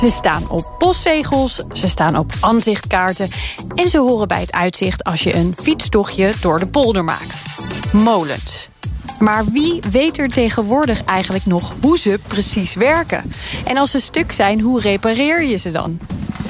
Ze 0.00 0.10
staan 0.10 0.48
op 0.48 0.74
postzegels, 0.78 1.62
ze 1.72 1.88
staan 1.88 2.16
op 2.16 2.32
aanzichtkaarten 2.40 3.30
en 3.74 3.88
ze 3.88 3.98
horen 3.98 4.28
bij 4.28 4.40
het 4.40 4.52
uitzicht 4.52 5.04
als 5.04 5.22
je 5.22 5.34
een 5.34 5.54
fietstochtje 5.62 6.32
door 6.40 6.58
de 6.58 6.66
polder 6.66 7.04
maakt. 7.04 7.42
Molens. 7.92 8.68
Maar 9.18 9.44
wie 9.44 9.80
weet 9.90 10.18
er 10.18 10.28
tegenwoordig 10.28 11.04
eigenlijk 11.04 11.46
nog 11.46 11.72
hoe 11.80 11.98
ze 11.98 12.18
precies 12.26 12.74
werken? 12.74 13.32
En 13.64 13.76
als 13.76 13.90
ze 13.90 14.00
stuk 14.00 14.32
zijn, 14.32 14.60
hoe 14.60 14.80
repareer 14.80 15.42
je 15.42 15.56
ze 15.56 15.70
dan? 15.70 15.98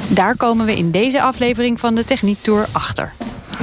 Daar 0.08 0.36
komen 0.36 0.66
we 0.66 0.76
in 0.76 0.90
deze 0.90 1.22
aflevering 1.22 1.80
van 1.80 1.94
de 1.94 2.04
Techniek 2.04 2.42
Tour 2.42 2.66
achter. 2.72 3.12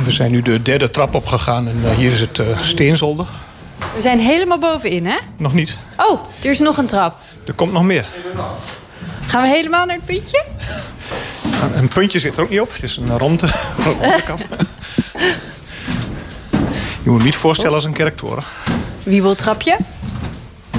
We 0.03 0.11
zijn 0.11 0.31
nu 0.31 0.41
de 0.41 0.61
derde 0.61 0.89
trap 0.89 1.15
opgegaan 1.15 1.67
en 1.67 1.81
uh, 1.83 1.91
hier 1.91 2.11
is 2.11 2.19
het 2.19 2.37
uh, 2.37 2.61
steenzolder. 2.61 3.27
We 3.95 4.01
zijn 4.01 4.19
helemaal 4.19 4.59
bovenin, 4.59 5.05
hè? 5.05 5.17
Nog 5.37 5.53
niet. 5.53 5.77
Oh, 5.97 6.19
er 6.43 6.49
is 6.49 6.59
nog 6.59 6.77
een 6.77 6.87
trap. 6.87 7.17
Er 7.45 7.53
komt 7.53 7.71
nog 7.71 7.83
meer. 7.83 8.07
Gaan 9.27 9.41
we 9.41 9.47
helemaal 9.47 9.85
naar 9.85 9.95
het 9.95 10.05
puntje? 10.05 10.43
Een 11.75 11.87
puntje 11.87 12.19
zit 12.19 12.37
er 12.37 12.43
ook 12.43 12.49
niet 12.49 12.61
op. 12.61 12.73
Het 12.73 12.83
is 12.83 12.97
een 12.97 13.17
ronde, 13.17 13.49
kap. 14.25 14.39
Je 17.03 17.09
moet 17.09 17.17
me 17.17 17.23
niet 17.23 17.35
voorstellen 17.35 17.73
als 17.73 17.83
een 17.83 17.93
kerktoren. 17.93 18.43
Wiebeltrapje. 19.03 19.77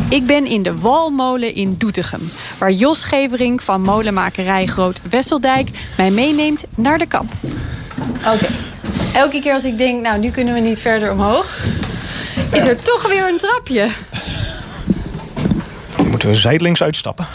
Ik 0.09 0.27
ben 0.27 0.47
in 0.47 0.62
de 0.62 0.78
Walmolen 0.78 1.55
in 1.55 1.75
Doetinchem... 1.78 2.31
waar 2.59 2.72
Jos 2.72 3.05
Gevering 3.05 3.62
van 3.62 3.81
molenmakerij 3.81 4.67
Groot 4.67 5.00
Wesseldijk... 5.11 5.69
mij 5.97 6.11
meeneemt 6.11 6.65
naar 6.75 6.98
de 6.98 7.06
kamp. 7.06 7.33
Oké. 8.27 8.47
Elke 9.15 9.41
keer 9.41 9.53
als 9.53 9.65
ik 9.65 9.78
denk, 9.78 10.03
nou, 10.03 10.19
nu 10.19 10.31
kunnen 10.31 10.55
we 10.55 10.61
niet 10.61 10.81
verder 10.81 11.12
omhoog... 11.12 11.59
is 12.53 12.67
er 12.67 12.83
toch 12.83 13.09
weer 13.09 13.28
een 13.28 13.39
trapje. 13.39 13.89
Dan 15.97 16.09
moeten 16.09 16.28
we 16.28 16.34
zijdelings 16.34 16.83
uitstappen. 16.83 17.27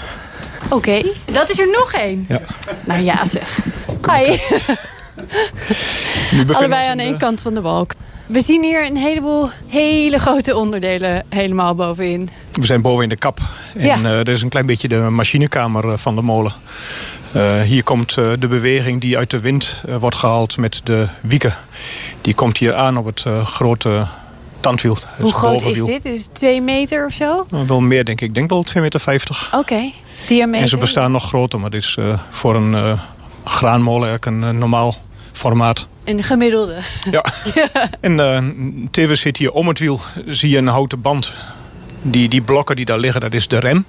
Oké, 0.73 0.89
okay. 0.89 1.11
dat 1.33 1.49
is 1.49 1.59
er 1.59 1.67
nog 1.67 1.93
één. 1.93 2.25
Ja. 2.27 2.41
Nou 2.85 3.01
ja, 3.01 3.25
zeg. 3.25 3.59
Hi. 4.11 4.37
Allebei 6.53 6.87
aan 6.87 6.99
één 6.99 7.17
kant 7.17 7.41
van 7.41 7.53
de 7.53 7.61
balk. 7.61 7.93
We 8.25 8.41
zien 8.41 8.63
hier 8.63 8.85
een 8.85 8.97
heleboel 8.97 9.49
hele 9.67 10.17
grote 10.17 10.55
onderdelen 10.55 11.25
helemaal 11.29 11.75
bovenin. 11.75 12.29
We 12.51 12.65
zijn 12.65 12.81
boven 12.81 13.03
in 13.03 13.09
de 13.09 13.15
kap. 13.15 13.39
En 13.75 13.85
Ja. 13.85 13.97
uh, 13.97 14.19
er 14.19 14.29
is 14.29 14.41
een 14.41 14.49
klein 14.49 14.65
beetje 14.65 14.87
de 14.87 14.95
machinekamer 14.99 15.85
uh, 15.85 15.97
van 15.97 16.15
de 16.15 16.21
molen. 16.21 16.53
Uh, 17.35 17.61
hier 17.61 17.83
komt 17.83 18.17
uh, 18.17 18.31
de 18.39 18.47
beweging 18.47 19.01
die 19.01 19.17
uit 19.17 19.29
de 19.29 19.39
wind 19.39 19.83
uh, 19.89 19.95
wordt 19.97 20.15
gehaald 20.15 20.57
met 20.57 20.81
de 20.83 21.07
wieken. 21.21 21.53
Die 22.21 22.33
komt 22.33 22.57
hier 22.57 22.75
aan 22.75 22.97
op 22.97 23.05
het 23.05 23.23
uh, 23.27 23.45
grote 23.45 24.07
tandwiel. 24.59 24.93
het 24.93 25.05
Hoe 25.19 25.33
groot 25.33 25.61
is 25.61 25.83
dit? 25.83 26.05
Is 26.05 26.23
het 26.23 26.35
twee 26.35 26.61
meter 26.61 27.05
of 27.05 27.13
zo? 27.13 27.45
Uh, 27.53 27.61
wel 27.61 27.81
meer 27.81 28.05
denk 28.05 28.21
ik. 28.21 28.27
Ik 28.27 28.33
denk 28.33 28.49
wel 28.49 28.65
2,50 28.75 28.81
meter. 28.81 29.49
Oké, 29.51 29.91
diameter. 30.27 30.61
En 30.61 30.67
ze 30.67 30.77
bestaan 30.77 31.11
nog 31.11 31.27
groter, 31.27 31.59
maar 31.59 31.69
dit 31.69 31.81
is 31.81 31.95
uh, 31.99 32.19
voor 32.29 32.55
een 32.55 32.73
uh, 32.73 32.99
graanmolen 33.45 34.09
eigenlijk 34.09 34.25
een 34.25 34.53
uh, 34.53 34.59
normaal 34.59 34.95
formaat. 35.31 35.87
Een 36.03 36.23
gemiddelde. 36.23 36.79
Ja. 37.11 37.23
en 38.01 38.87
tevens 38.91 39.21
zit 39.21 39.37
hier 39.37 39.51
om 39.51 39.67
het 39.67 39.79
wiel 39.79 39.99
zie 40.25 40.49
je 40.49 40.57
een 40.57 40.67
houten 40.67 41.01
band. 41.01 41.33
Die, 42.01 42.29
die 42.29 42.41
blokken 42.41 42.75
die 42.75 42.85
daar 42.85 42.99
liggen, 42.99 43.21
dat 43.21 43.33
is 43.33 43.47
de 43.47 43.59
rem. 43.59 43.85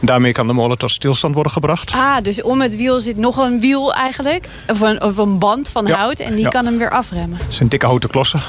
Daarmee 0.00 0.32
kan 0.32 0.46
de 0.46 0.52
molen 0.52 0.78
tot 0.78 0.90
stilstand 0.90 1.34
worden 1.34 1.52
gebracht. 1.52 1.92
Ah, 1.92 2.16
dus 2.22 2.42
om 2.42 2.60
het 2.60 2.76
wiel 2.76 3.00
zit 3.00 3.16
nog 3.16 3.36
een 3.36 3.60
wiel 3.60 3.94
eigenlijk. 3.94 4.48
Of 4.68 4.80
een, 4.80 5.02
of 5.02 5.16
een 5.16 5.38
band 5.38 5.68
van 5.68 5.86
Ja, 5.86 5.96
hout. 5.98 6.18
En 6.18 6.34
die 6.34 6.44
ja. 6.44 6.48
kan 6.48 6.64
hem 6.64 6.78
weer 6.78 6.90
afremmen. 6.90 7.38
Het 7.38 7.54
zijn 7.54 7.68
dikke 7.68 7.86
houten 7.86 8.10
klossen. 8.10 8.40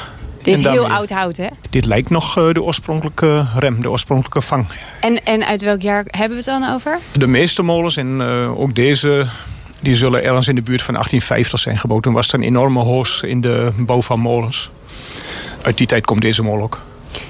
Dit 0.45 0.59
is 0.59 0.61
heel 0.61 0.89
oud 0.89 1.09
hout, 1.09 1.37
hè? 1.37 1.47
Dit 1.69 1.85
lijkt 1.85 2.09
nog 2.09 2.37
uh, 2.37 2.51
de 2.51 2.63
oorspronkelijke 2.63 3.45
rem, 3.55 3.81
de 3.81 3.89
oorspronkelijke 3.89 4.41
vang. 4.41 4.67
En, 4.99 5.23
en 5.23 5.45
uit 5.45 5.61
welk 5.61 5.81
jaar 5.81 6.05
hebben 6.05 6.37
we 6.37 6.51
het 6.51 6.61
dan 6.61 6.73
over? 6.73 6.99
De 7.11 7.27
meeste 7.27 7.63
molens, 7.63 7.97
en 7.97 8.19
uh, 8.19 8.59
ook 8.59 8.75
deze, 8.75 9.27
die 9.79 9.95
zullen 9.95 10.23
ergens 10.23 10.47
in 10.47 10.55
de 10.55 10.61
buurt 10.61 10.81
van 10.81 10.93
1850 10.93 11.59
zijn 11.59 11.77
gebouwd. 11.77 12.03
Toen 12.03 12.13
was 12.13 12.27
er 12.27 12.33
een 12.33 12.43
enorme 12.43 12.79
hoos 12.79 13.21
in 13.21 13.41
de 13.41 13.71
bouw 13.77 14.01
van 14.01 14.19
molens. 14.19 14.69
Uit 15.61 15.77
die 15.77 15.87
tijd 15.87 16.05
komt 16.05 16.21
deze 16.21 16.43
molen 16.43 16.63
ook. 16.63 16.81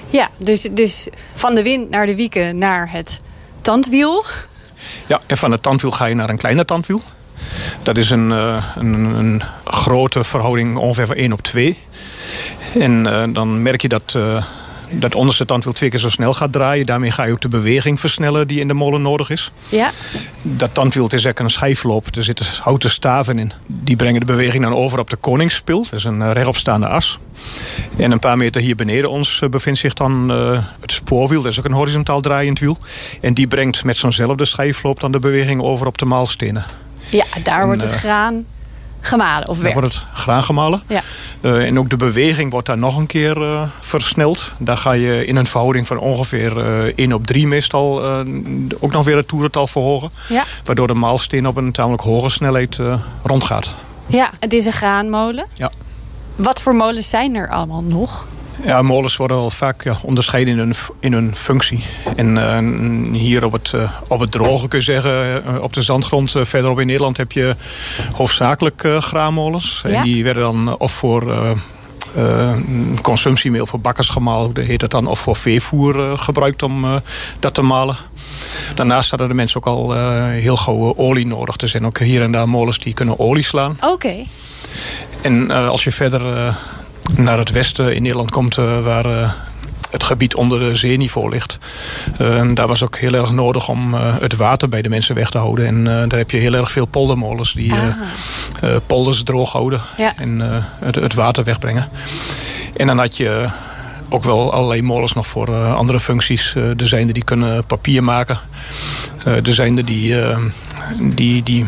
Ja, 0.10 0.30
dus, 0.38 0.68
dus 0.72 1.08
van 1.34 1.56
de 1.56 1.64
wind 1.64 1.90
naar 1.90 2.06
de 2.06 2.16
wieken 2.16 2.58
naar 2.58 2.92
het 2.92 3.22
tandwiel. 3.62 4.26
Ja, 5.08 5.20
en 5.28 5.38
van 5.38 5.52
het 5.52 5.64
tandwiel 5.64 5.92
ga 5.92 6.06
je 6.06 6.16
naar 6.16 6.30
een 6.30 6.38
kleiner 6.38 6.66
tandwiel. 6.66 7.02
Dat 7.84 7.98
is 7.98 8.10
een, 8.10 8.30
een, 8.30 8.94
een 8.94 9.44
grote 9.66 10.24
verhouding 10.24 10.78
ongeveer 10.78 11.08
van 11.08 11.16
1 11.16 11.34
op 11.34 11.42
2. 11.42 11.78
En 12.80 13.06
uh, 13.06 13.24
dan 13.30 13.62
merk 13.62 13.82
je 13.82 13.88
dat 13.88 14.14
uh, 14.18 14.46
dat 14.90 15.16
onderste 15.16 15.46
tandwiel 15.46 15.74
twee 15.74 15.90
keer 15.90 16.00
zo 16.00 16.10
snel 16.10 16.34
gaat 16.34 16.52
draaien. 16.52 16.86
Daarmee 16.86 17.12
ga 17.12 17.24
je 17.24 17.32
ook 17.32 17.42
de 17.42 17.48
beweging 17.48 18.00
versnellen 18.00 18.48
die 18.48 18.60
in 18.60 18.68
de 18.68 18.74
molen 18.74 19.02
nodig 19.02 19.30
is. 19.30 19.52
Ja. 19.70 19.92
Dat 20.44 20.74
tandwiel 20.74 21.06
is 21.06 21.12
eigenlijk 21.12 21.40
een 21.40 21.50
schijfloop. 21.50 22.16
Er 22.16 22.24
zitten 22.24 22.46
houten 22.62 22.90
staven 22.90 23.40
in. 23.40 23.52
Die 23.66 23.96
brengen 23.96 24.20
de 24.20 24.26
beweging 24.26 24.64
dan 24.64 24.74
over 24.74 25.00
op 25.00 25.10
de 25.10 25.16
koningsspil. 25.16 25.84
Dat 25.84 25.94
is 25.94 26.04
een 26.04 26.20
uh, 26.20 26.32
rechtopstaande 26.32 26.88
as. 26.88 27.20
En 27.98 28.12
een 28.12 28.20
paar 28.20 28.38
meter 28.38 28.62
hier 28.62 28.76
beneden 28.76 29.10
ons 29.10 29.42
bevindt 29.50 29.80
zich 29.80 29.94
dan 29.94 30.32
uh, 30.32 30.64
het 30.80 30.92
spoorwiel. 30.92 31.42
Dat 31.42 31.52
is 31.52 31.60
ook 31.60 31.66
een 31.66 31.72
horizontaal 31.72 32.22
draaiend 32.22 32.60
wiel. 32.60 32.78
En 33.22 33.34
die 33.34 33.48
brengt 33.48 33.84
met 33.84 33.98
zo'nzelfde 33.98 34.46
schijfloop 34.46 35.00
dan 35.00 35.12
de 35.12 35.20
beweging 35.20 35.62
over 35.62 35.88
op 35.88 35.98
de 35.98 36.06
maalstenen. 36.06 36.66
Ja, 37.10 37.26
daar 37.44 37.60
En, 37.60 37.66
wordt 37.66 37.82
het 37.82 37.92
eh, 37.92 37.98
gemalen 37.98 38.46
gemalen 39.06 39.48
of 39.48 39.54
Dan 39.54 39.64
werd. 39.64 39.74
wordt 39.74 39.94
het 39.94 40.06
graan 40.14 40.44
gemalen. 40.44 40.82
Ja. 40.88 41.02
Uh, 41.42 41.66
en 41.66 41.80
ook 41.80 41.90
de 41.90 41.98
beweging 41.98 42.52
wordt 42.52 42.68
daar 42.68 42.78
nog 42.78 42.98
een 42.98 43.08
keer 43.08 43.38
uh, 43.42 43.62
versneld. 43.80 44.54
Daar 44.58 44.78
ga 44.78 44.92
je 44.92 45.26
in 45.26 45.36
een 45.36 45.48
verhouding 45.48 45.88
van 45.88 45.98
ongeveer 45.98 46.86
uh, 46.86 46.94
1 46.96 47.14
op 47.14 47.28
3 47.28 47.48
meestal 47.48 48.04
ook 48.80 48.92
nog 48.92 49.06
weer 49.06 49.16
het 49.16 49.28
toerental 49.28 49.68
verhogen. 49.68 50.10
Ja. 50.30 50.44
Waardoor 50.64 50.88
de 50.88 50.94
maalsteen 50.94 51.48
op 51.48 51.56
een 51.56 51.72
tamelijk 51.72 52.02
hoge 52.04 52.30
snelheid 52.30 52.80
rondgaat. 53.24 53.76
ja, 54.06 54.30
het 54.40 54.54
is 54.54 54.66
een 54.66 54.72
graanmolen. 54.74 55.46
Ja. 55.54 55.72
Wat 56.36 56.62
voor 56.62 56.76
molens 56.76 57.10
zijn 57.10 57.36
er 57.36 57.50
allemaal 57.50 57.82
nog? 57.84 58.26
Ja, 58.66 58.82
molens 58.82 59.16
worden 59.16 59.38
wel 59.38 59.50
vaak 59.50 59.84
ja, 59.84 59.98
onderscheiden 60.02 60.54
in 60.54 60.60
hun, 60.60 60.74
in 61.00 61.14
hun 61.14 61.36
functie. 61.36 61.84
En 62.16 62.36
uh, 62.36 63.18
hier 63.20 63.46
op 63.46 63.52
het, 63.52 63.72
uh, 63.76 63.92
op 64.08 64.20
het 64.20 64.32
droge 64.32 64.68
kun 64.68 64.80
je 64.80 64.86
zeggen, 64.86 65.44
uh, 65.48 65.62
op 65.62 65.74
de 65.74 65.82
zandgrond 65.82 66.32
verderop 66.42 66.80
in 66.80 66.86
Nederland 66.88 67.18
heb 67.18 67.32
je 67.32 67.56
hoofdzakelijk 68.14 68.88
graanmolens. 69.00 69.82
Ja. 69.88 69.94
En 69.94 70.04
die 70.04 70.24
werden 70.24 70.44
dan 70.44 70.78
of 70.78 70.92
voor 70.92 71.56
consumptiemeel 73.02 73.66
voor 73.66 73.80
bakkersgemaal, 73.80 74.52
dat 74.52 74.66
heet 74.66 74.82
het 74.82 74.92
dan, 74.92 75.08
of 75.08 75.20
voor 75.20 75.36
veevoer 75.36 76.18
gebruikt 76.18 76.64
om 76.64 77.02
dat 77.40 77.54
te 77.54 77.62
malen. 77.62 77.96
Daarnaast 78.76 79.10
hadden 79.10 79.28
de 79.28 79.34
mensen 79.34 79.58
ook 79.58 79.66
al 79.66 79.94
heel 80.30 80.58
gauw 80.58 80.96
olie 80.96 81.28
nodig. 81.28 81.58
Er 81.58 81.68
zijn 81.68 81.86
ook 81.86 82.00
hier 82.00 82.22
en 82.22 82.32
daar 82.32 82.50
molens 82.50 82.80
die 82.80 82.94
kunnen 82.94 83.20
olie 83.20 83.44
slaan. 83.44 83.72
Oké. 83.72 83.92
Okay. 83.92 84.28
En 85.22 85.52
als 85.52 85.84
je 85.84 85.92
verder 85.92 86.56
naar 87.16 87.38
het 87.38 87.52
westen 87.52 87.96
in 87.96 88.02
Nederland 88.02 88.32
komt... 88.32 88.58
Uh, 88.58 88.80
waar 88.80 89.06
uh, 89.06 89.32
het 89.92 90.04
gebied 90.04 90.36
onder 90.36 90.60
de 90.60 90.76
zeeniveau 90.76 91.30
ligt. 91.30 91.58
Uh, 92.22 92.54
daar 92.54 92.68
was 92.68 92.84
ook 92.84 92.98
heel 92.98 93.14
erg 93.14 93.32
nodig 93.32 93.70
om 93.70 93.94
het 93.94 94.36
water 94.36 94.70
bij 94.70 94.82
de 94.82 94.90
mensen 94.90 95.16
weg 95.16 95.30
te 95.30 95.38
houden. 95.38 95.66
En 95.66 95.84
daar 95.84 96.18
heb 96.20 96.32
je 96.32 96.38
heel 96.38 96.54
erg 96.54 96.72
veel 96.72 96.86
poldermolens... 96.86 97.54
die 97.54 97.74
ah. 97.74 98.76
polders 98.86 99.24
droog 99.24 99.52
houden 99.52 99.82
ja. 99.98 100.14
en 100.18 100.40
het, 100.80 100.96
het, 100.96 101.14
water 101.14 101.44
wegbrengen. 101.44 101.90
En 102.76 102.88
dan 102.88 102.98
had 102.98 103.18
je 103.18 103.50
ook 104.16 104.24
wel 104.24 104.54
allerlei 104.54 104.82
molens 104.82 105.14
nog 105.14 105.28
voor 105.28 105.74
andere 105.74 106.00
functies. 106.00 106.56
er 106.56 106.88
zijn 106.88 107.08
er 107.08 107.14
die 107.14 107.24
kunnen 107.24 107.66
papier 107.66 108.04
maken. 108.04 108.40
er 109.24 109.54
zijn 109.54 109.78
er 109.78 109.86
die, 109.86 110.16
die, 111.00 111.44
die 111.44 111.66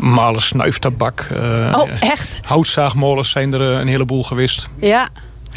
malen 0.00 0.42
snuiftabak. 0.42 1.28
oh, 1.74 1.88
echt? 2.00 2.40
Houtzaagmolens 2.44 3.30
zijn 3.30 3.52
er 3.52 3.60
een 3.60 3.88
heleboel 3.88 4.24
geweest. 4.24 4.68
Ja. 4.80 5.08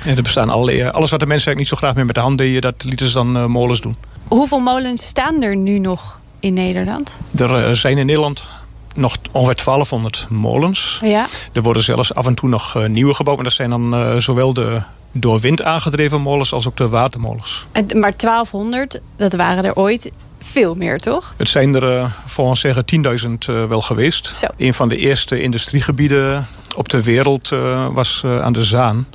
En 0.03 0.15
er 0.17 0.23
bestaan 0.23 0.49
allerlei, 0.49 0.83
alles 0.83 1.09
wat 1.09 1.19
de 1.19 1.25
mensen 1.25 1.47
eigenlijk 1.47 1.57
niet 1.57 1.67
zo 1.67 1.75
graag 1.75 1.95
meer 1.95 2.05
met 2.05 2.15
de 2.15 2.21
hand 2.21 2.37
deden... 2.37 2.61
dat 2.61 2.83
lieten 2.83 3.07
ze 3.07 3.13
dan 3.13 3.51
molens 3.51 3.81
doen. 3.81 3.95
Hoeveel 4.27 4.59
molens 4.59 5.05
staan 5.05 5.41
er 5.41 5.55
nu 5.55 5.79
nog 5.79 6.19
in 6.39 6.53
Nederland? 6.53 7.19
Er 7.35 7.75
zijn 7.75 7.97
in 7.97 8.05
Nederland 8.05 8.47
nog 8.95 9.17
ongeveer 9.31 9.63
1200 9.65 10.25
molens. 10.29 10.99
Ja. 11.03 11.25
Er 11.53 11.61
worden 11.61 11.83
zelfs 11.83 12.13
af 12.13 12.25
en 12.25 12.35
toe 12.35 12.49
nog 12.49 12.87
nieuwe 12.87 13.13
gebouwd. 13.13 13.35
Maar 13.35 13.45
dat 13.45 13.53
zijn 13.53 13.69
dan 13.69 13.93
uh, 13.93 14.17
zowel 14.17 14.53
de 14.53 14.81
door 15.19 15.39
wind 15.39 15.63
aangedreven 15.63 16.21
molens 16.21 16.53
als 16.53 16.67
ook 16.67 16.77
de 16.77 16.87
watermolens. 16.87 17.65
Maar 17.73 18.13
1200, 18.17 19.01
dat 19.15 19.33
waren 19.33 19.63
er 19.63 19.75
ooit 19.75 20.11
veel 20.39 20.75
meer, 20.75 20.99
toch? 20.99 21.33
Het 21.37 21.49
zijn 21.49 21.75
er 21.75 21.95
uh, 21.95 22.11
volgens 22.25 22.59
zeggen 22.59 22.85
10.000 23.25 23.31
uh, 23.49 23.65
wel 23.65 23.81
geweest. 23.81 24.37
Zo. 24.37 24.47
Een 24.57 24.73
van 24.73 24.89
de 24.89 24.97
eerste 24.97 25.41
industriegebieden 25.41 26.47
op 26.75 26.89
de 26.89 27.03
wereld 27.03 27.51
uh, 27.51 27.87
was 27.93 28.21
aan 28.25 28.53
de 28.53 28.63
Zaan. 28.63 29.07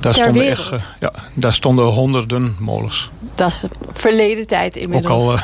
Daar 0.00 0.12
Ter 0.12 0.22
stonden, 0.22 0.42
wereld? 0.42 0.72
echt, 0.72 0.92
ja, 0.98 1.12
daar 1.34 1.52
stonden 1.52 1.84
honderden 1.84 2.56
molens. 2.58 3.10
Dat 3.34 3.48
is 3.48 3.64
verleden 3.92 4.46
tijd 4.46 4.76
Ook 4.76 4.82
inmiddels. 4.82 5.12
al, 5.22 5.38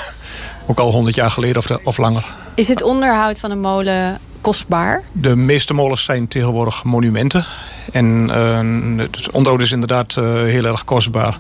ook 0.67 0.79
al 0.79 0.91
100 0.91 1.15
jaar 1.15 1.31
geleden 1.31 1.57
of, 1.57 1.71
of 1.85 1.97
langer. 1.97 2.27
Is 2.55 2.69
het 2.69 2.83
onderhoud 2.83 3.41
van 3.41 3.51
een 3.51 3.61
molen 3.61 4.19
kostbaar? 4.41 5.03
De 5.13 5.37
meeste 5.37 5.75
molens 5.75 6.05
zijn 6.05 6.29
tegenwoordig 6.29 6.85
monumenten. 6.85 7.47
En 7.93 8.31
uh, 8.31 9.03
het 9.03 9.31
onderhoud 9.31 9.63
is 9.63 9.73
inderdaad 9.73 10.17
uh, 10.19 10.25
heel 10.43 10.65
erg 10.65 10.85
kostbaar. 10.85 11.39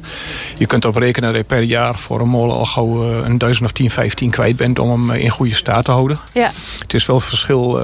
Je 0.56 0.66
kunt 0.66 0.84
erop 0.84 0.96
rekenen 0.96 1.32
dat 1.32 1.40
je 1.40 1.46
per 1.46 1.62
jaar 1.62 1.98
voor 1.98 2.20
een 2.20 2.28
molen 2.28 2.56
al 2.56 2.64
gauw 2.64 3.04
uh, 3.04 3.16
een 3.24 3.38
duizend 3.38 3.66
of 3.66 3.72
tien, 3.72 3.90
vijftien 3.90 4.30
kwijt 4.30 4.56
bent 4.56 4.78
om 4.78 4.90
hem 4.90 5.20
in 5.20 5.30
goede 5.30 5.54
staat 5.54 5.84
te 5.84 5.90
houden. 5.90 6.18
Ja. 6.32 6.50
Het 6.78 6.94
is 6.94 7.06
wel 7.06 7.16
het 7.16 7.24
verschil 7.24 7.80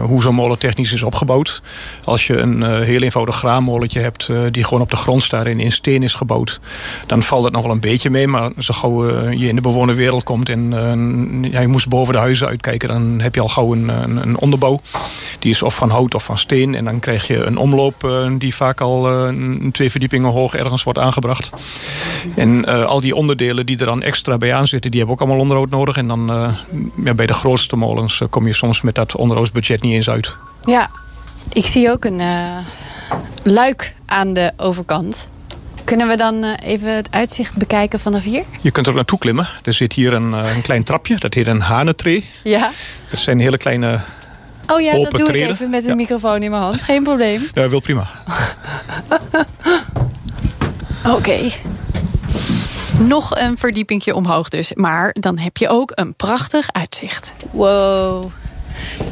hoe 0.00 0.22
zo'n 0.22 0.34
molen 0.34 0.58
technisch 0.58 0.92
is 0.92 1.02
opgebouwd. 1.02 1.62
Als 2.04 2.26
je 2.26 2.36
een 2.36 2.82
heel 2.82 3.02
eenvoudig 3.02 3.36
graanmolentje 3.36 4.00
hebt 4.00 4.30
die 4.50 4.64
gewoon 4.64 4.82
op 4.82 4.90
de 4.90 4.96
grond 4.96 5.22
staat 5.22 5.46
en 5.46 5.60
in 5.60 5.72
steen 5.72 6.02
is 6.02 6.14
gebouwd, 6.14 6.60
dan 7.06 7.22
valt 7.22 7.44
het 7.44 7.52
nog 7.52 7.62
wel 7.62 7.70
een 7.70 7.80
beetje 7.80 8.10
mee. 8.10 8.26
Maar 8.26 8.50
zo 8.58 8.74
gauw 8.74 9.30
je 9.30 9.48
in 9.48 9.54
de 9.54 9.60
bewoonde 9.60 9.94
wereld 9.94 10.22
komt 10.22 10.48
en 10.48 10.70
ja, 11.50 11.60
je 11.60 11.68
moest 11.68 11.88
boven 11.88 12.14
de 12.14 12.20
huizen 12.20 12.48
uitkijken, 12.48 12.88
dan 12.88 13.20
heb 13.20 13.34
je 13.34 13.40
al 13.40 13.48
gauw 13.48 13.72
een, 13.72 13.88
een, 13.88 14.16
een 14.16 14.38
onderbouw. 14.38 14.80
Die 15.38 15.50
is 15.50 15.62
of 15.62 15.74
van 15.74 15.90
hout 15.90 16.14
of 16.14 16.24
van 16.24 16.38
steen 16.38 16.74
en 16.74 16.84
dan 16.84 16.98
krijg 16.98 17.26
je 17.26 17.44
een 17.44 17.56
omloop 17.56 17.72
uh, 18.04 18.30
die 18.38 18.54
vaak 18.54 18.80
al 18.80 19.30
uh, 19.30 19.70
twee 19.70 19.90
verdiepingen 19.90 20.30
hoog 20.30 20.54
ergens 20.54 20.82
wordt 20.82 20.98
aangebracht. 20.98 21.50
En 22.36 22.68
uh, 22.68 22.84
al 22.84 23.00
die 23.00 23.14
onderdelen 23.14 23.66
die 23.66 23.78
er 23.78 23.86
dan 23.86 24.02
extra 24.02 24.36
bij 24.36 24.54
aan 24.54 24.66
zitten, 24.66 24.90
die 24.90 25.00
hebben 25.00 25.16
ook 25.16 25.22
allemaal 25.22 25.42
onderhoud 25.42 25.70
nodig. 25.70 25.96
En 25.96 26.08
dan 26.08 26.54
ja, 27.04 27.14
bij 27.14 27.26
de 27.26 27.32
grootste 27.32 27.76
molens 27.76 28.22
kom 28.30 28.46
je 28.46 28.52
soms 28.52 28.80
met 28.80 28.94
dat 28.94 29.16
onderhoudsbudget 29.16 29.82
niet 29.82 29.94
eens 29.94 30.10
uit. 30.10 30.36
Ja, 30.62 30.90
ik 31.52 31.66
zie 31.66 31.90
ook 31.90 32.04
een 32.04 32.20
luik 33.42 33.94
aan 34.06 34.32
de 34.34 34.52
overkant. 34.56 35.28
Kunnen 35.84 36.08
we 36.08 36.16
dan 36.16 36.44
even 36.44 36.94
het 36.94 37.08
uitzicht 37.10 37.56
bekijken 37.56 38.00
vanaf 38.00 38.22
hier? 38.22 38.44
Je 38.60 38.70
kunt 38.70 38.86
er 38.86 38.94
naartoe 38.94 39.18
klimmen. 39.18 39.46
Er 39.62 39.72
zit 39.72 39.92
hier 39.92 40.12
een, 40.12 40.32
een 40.32 40.62
klein 40.62 40.82
trapje, 40.84 41.16
dat 41.18 41.34
heet 41.34 41.46
een 41.46 41.60
hanentree. 41.60 42.24
Ja. 42.44 42.70
Dat 43.10 43.18
zijn 43.18 43.40
hele 43.40 43.56
kleine 43.56 44.00
Oh 44.66 44.80
ja, 44.80 44.92
dat 44.92 45.10
doe 45.10 45.26
treden. 45.26 45.46
ik 45.46 45.52
even 45.52 45.70
met 45.70 45.82
een 45.82 45.88
ja. 45.88 45.94
microfoon 45.94 46.42
in 46.42 46.50
mijn 46.50 46.62
hand. 46.62 46.82
Geen 46.82 47.02
probleem. 47.02 47.48
Ja, 47.52 47.68
wil 47.68 47.80
prima. 47.80 48.10
Oké. 51.06 51.16
Okay. 51.16 51.52
Nog 52.98 53.36
een 53.36 53.58
verdiepingje 53.58 54.14
omhoog 54.14 54.48
dus. 54.48 54.72
Maar 54.74 55.16
dan 55.20 55.38
heb 55.38 55.56
je 55.56 55.68
ook 55.68 55.92
een 55.94 56.14
prachtig 56.14 56.72
uitzicht. 56.72 57.32
Wow. 57.50 58.30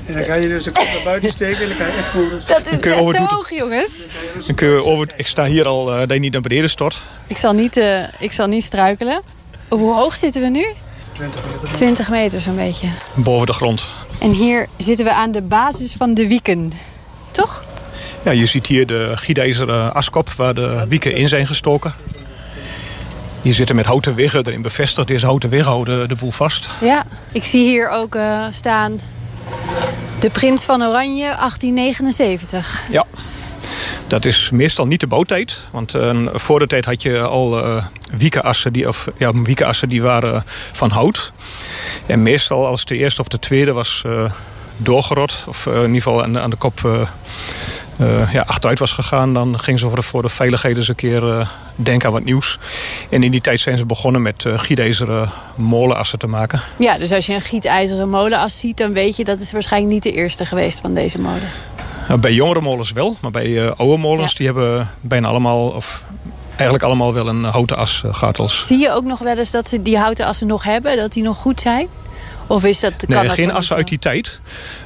En 0.06 0.14
dan 0.14 0.24
kan 0.24 0.40
je 0.40 0.48
dus 0.48 0.64
de 0.64 0.70
kop 0.70 0.84
naar 0.84 1.02
buiten 1.04 1.30
steken 1.30 1.62
en 1.62 1.68
dan 1.68 1.76
kan 1.76 1.86
je 1.86 1.92
echt 1.92 2.06
voelen. 2.06 2.42
Dat 2.46 2.62
is 2.70 2.78
best 2.78 2.98
over 2.98 3.20
hoog, 3.20 3.50
jongens. 3.50 4.06
Dan 4.46 4.54
kun 4.54 4.68
je 4.68 4.84
over, 4.84 5.08
ik 5.16 5.26
sta 5.26 5.44
hier 5.44 5.66
al, 5.66 5.92
uh, 5.92 5.98
dat 5.98 6.12
je 6.12 6.18
niet 6.18 6.32
naar 6.32 6.40
beneden 6.40 6.70
stort. 6.70 7.02
Ik 7.26 7.36
zal 7.36 7.52
niet, 7.52 7.76
uh, 7.76 8.22
ik 8.22 8.32
zal 8.32 8.46
niet 8.46 8.64
struikelen. 8.64 9.22
Hoe 9.68 9.94
hoog 9.94 10.16
zitten 10.16 10.42
we 10.42 10.48
nu? 10.48 10.66
20 11.12 11.40
meter. 11.52 11.72
20 11.72 12.08
meter 12.10 12.40
zo'n 12.40 12.56
beetje. 12.56 12.88
Boven 13.14 13.46
de 13.46 13.52
grond. 13.52 13.94
En 14.18 14.30
hier 14.30 14.68
zitten 14.76 15.04
we 15.04 15.12
aan 15.12 15.32
de 15.32 15.42
basis 15.42 15.92
van 15.92 16.14
de 16.14 16.26
wieken. 16.26 16.72
Toch? 17.30 17.64
Ja, 18.24 18.30
je 18.30 18.46
ziet 18.46 18.66
hier 18.66 18.86
de 18.86 19.12
gietijzeren 19.14 19.94
askop 19.94 20.32
waar 20.32 20.54
de 20.54 20.84
wieken 20.88 21.14
in 21.14 21.28
zijn 21.28 21.46
gestoken. 21.46 21.94
Die 23.42 23.52
zitten 23.52 23.76
met 23.76 23.86
houten 23.86 24.14
wiggen 24.14 24.46
erin 24.46 24.62
bevestigd. 24.62 25.08
Deze 25.08 25.26
houten 25.26 25.48
wiggen 25.50 25.72
houden 25.72 26.08
de 26.08 26.14
boel 26.14 26.30
vast. 26.30 26.70
Ja, 26.80 27.04
ik 27.32 27.44
zie 27.44 27.64
hier 27.64 27.88
ook 27.88 28.14
uh, 28.14 28.46
staan... 28.50 28.98
De 30.20 30.30
Prins 30.30 30.62
van 30.62 30.82
Oranje, 30.82 31.24
1879. 31.24 32.82
Ja. 32.90 33.06
Dat 34.12 34.24
is 34.24 34.50
meestal 34.50 34.86
niet 34.86 35.00
de 35.00 35.06
bouwtijd. 35.06 35.68
Want 35.70 35.94
uh, 35.94 36.26
voor 36.32 36.58
de 36.58 36.66
tijd 36.66 36.84
had 36.84 37.02
je 37.02 37.20
al 37.20 37.58
uh, 37.58 37.84
wiekenassen 38.16 38.72
die, 38.72 38.88
of, 38.88 39.08
ja, 39.16 39.32
wiekenassen 39.34 39.88
die 39.88 40.02
waren 40.02 40.42
van 40.72 40.90
hout. 40.90 41.32
En 42.06 42.22
meestal 42.22 42.66
als 42.66 42.84
de 42.84 42.96
eerste 42.96 43.20
of 43.20 43.28
de 43.28 43.38
tweede 43.38 43.72
was 43.72 44.02
uh, 44.06 44.30
doorgerot... 44.76 45.44
of 45.48 45.66
in 45.66 45.72
ieder 45.72 45.94
geval 45.94 46.22
aan, 46.22 46.38
aan 46.38 46.50
de 46.50 46.56
kop 46.56 47.08
ja, 48.32 48.44
achteruit 48.46 48.78
was 48.78 48.92
gegaan... 48.92 49.34
dan 49.34 49.60
gingen 49.60 49.80
ze 49.80 49.86
voor 49.86 49.96
de, 49.96 50.02
voor 50.02 50.22
de 50.22 50.28
veiligheid 50.28 50.76
eens 50.76 50.88
een 50.88 50.94
keer 50.94 51.48
denken 51.74 52.06
aan 52.06 52.14
wat 52.14 52.24
nieuws. 52.24 52.58
En 53.08 53.22
in 53.22 53.30
die 53.30 53.40
tijd 53.40 53.60
zijn 53.60 53.78
ze 53.78 53.86
begonnen 53.86 54.22
met 54.22 54.44
gietijzeren 54.56 55.30
molenassen 55.56 56.18
te 56.18 56.26
maken. 56.26 56.62
Ja, 56.78 56.98
dus 56.98 57.12
als 57.12 57.26
je 57.26 57.34
een 57.34 57.40
gietijzeren 57.40 58.08
molenas 58.08 58.60
ziet... 58.60 58.76
dan 58.76 58.92
weet 58.92 59.16
je 59.16 59.24
dat 59.24 59.40
is 59.40 59.52
waarschijnlijk 59.52 59.92
niet 59.92 60.02
de 60.02 60.12
eerste 60.12 60.46
geweest 60.46 60.80
van 60.80 60.94
deze 60.94 61.18
molen. 61.18 61.50
Bij 62.20 62.32
jongere 62.32 62.60
molens 62.60 62.92
wel, 62.92 63.16
maar 63.20 63.30
bij 63.30 63.46
uh, 63.46 63.70
oude 63.76 63.96
molens 63.96 64.30
Ja. 64.30 64.36
die 64.36 64.46
hebben 64.46 64.90
bijna 65.00 65.28
allemaal, 65.28 65.68
of 65.68 66.02
eigenlijk 66.48 66.82
allemaal 66.82 67.14
wel 67.14 67.28
een 67.28 67.44
houten 67.44 67.76
as 67.76 68.02
gehad 68.06 68.38
als. 68.38 68.66
Zie 68.66 68.78
je 68.78 68.92
ook 68.92 69.04
nog 69.04 69.18
wel 69.18 69.38
eens 69.38 69.50
dat 69.50 69.68
ze 69.68 69.82
die 69.82 69.98
houten 69.98 70.26
assen 70.26 70.46
nog 70.46 70.64
hebben? 70.64 70.96
Dat 70.96 71.12
die 71.12 71.22
nog 71.22 71.36
goed 71.36 71.60
zijn? 71.60 71.88
Of 72.46 72.64
is 72.64 72.80
dat... 72.80 72.92
Nee, 73.06 73.22
dat 73.22 73.32
geen 73.32 73.46
wel 73.46 73.56
assen 73.56 73.76
uit 73.76 73.88
die 73.88 73.98
tijd. 73.98 74.40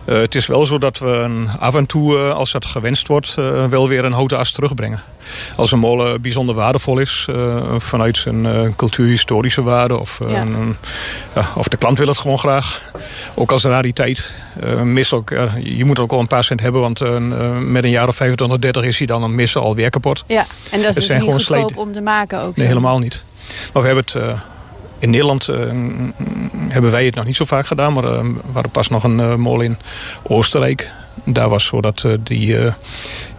Uh, 0.05 0.19
het 0.21 0.35
is 0.35 0.47
wel 0.47 0.67
zo 0.67 0.79
dat 0.79 0.99
we 0.99 1.07
een, 1.07 1.49
af 1.59 1.75
en 1.75 1.87
toe, 1.87 2.17
uh, 2.19 2.31
als 2.35 2.53
dat 2.53 2.67
gewenst 2.67 3.07
wordt, 3.09 3.37
uh, 3.39 3.65
wel 3.67 3.89
weer 3.89 4.05
een 4.05 4.13
houten 4.13 4.39
as 4.39 4.51
terugbrengen. 4.53 5.03
Als 5.57 5.73
een 5.73 5.79
molen 5.79 6.21
bijzonder 6.21 6.55
waardevol 6.55 6.99
is, 6.99 7.27
uh, 7.31 7.57
vanuit 7.79 8.17
zijn 8.19 8.75
cultuurhistorische 8.77 9.63
waarde, 9.63 9.99
of, 9.99 10.19
Ja. 10.29 10.41
een- 10.41 10.77
ja, 11.35 11.49
of 11.55 11.69
de 11.69 11.77
klant 11.77 11.99
wil 11.99 12.07
het 12.07 12.19
gewoon 12.19 12.39
graag. 12.39 12.91
Ook 13.35 13.53
als 13.53 13.63
rariteit. 13.63 14.35
Mis 14.83 15.13
ook, 15.13 15.31
je 15.63 15.85
moet 15.85 15.99
ook 15.99 16.13
al 16.13 16.21
een 16.21 16.27
paar 16.27 16.45
cent 16.45 16.61
hebben, 16.61 16.81
want 16.81 17.01
met 17.71 17.85
een 17.85 17.91
jaar 17.91 18.09
of 18.09 18.17
25, 18.17 18.59
30 18.59 18.83
is 18.85 18.99
hij 18.99 19.07
dan 19.07 19.23
een 19.23 19.35
missen 19.35 19.61
alweer 19.61 19.91
kapot. 19.91 20.25
Ja, 20.27 20.41
en 20.41 20.47
dat 20.71 20.79
is 20.79 20.85
Het 20.85 20.95
dus 20.95 21.07
zijn 21.07 21.21
niet 21.21 21.31
goedkoop 21.33 21.77
om 21.77 21.93
te 21.93 22.01
maken 22.01 22.39
ook. 22.39 22.57
Nee, 22.57 22.67
zo. 22.67 22.73
helemaal 22.73 22.99
niet. 22.99 23.25
Maar 23.73 23.83
we 23.83 23.89
hebben 23.89 24.05
het... 24.07 24.41
in 24.99 25.11
Nederland 25.11 25.49
eh, 25.49 25.59
hebben 26.69 26.91
wij 26.91 27.05
het 27.05 27.15
nog 27.15 27.25
niet 27.25 27.37
zo 27.37 27.45
vaak 27.45 27.67
gedaan. 27.67 27.93
Maar 27.93 28.05
eh, 28.05 28.21
we 28.21 28.53
hadden 28.53 28.73
pas 28.73 28.89
nog 28.89 29.05
een 29.05 29.21
eh, 29.21 29.35
molen 29.35 29.65
in 29.67 29.77
Oostenrijk. 30.23 30.91
Daar 31.25 31.49
was 31.49 31.65
zo 31.65 31.81
dat 31.81 32.07
die, 32.23 32.59
eh, 32.59 32.73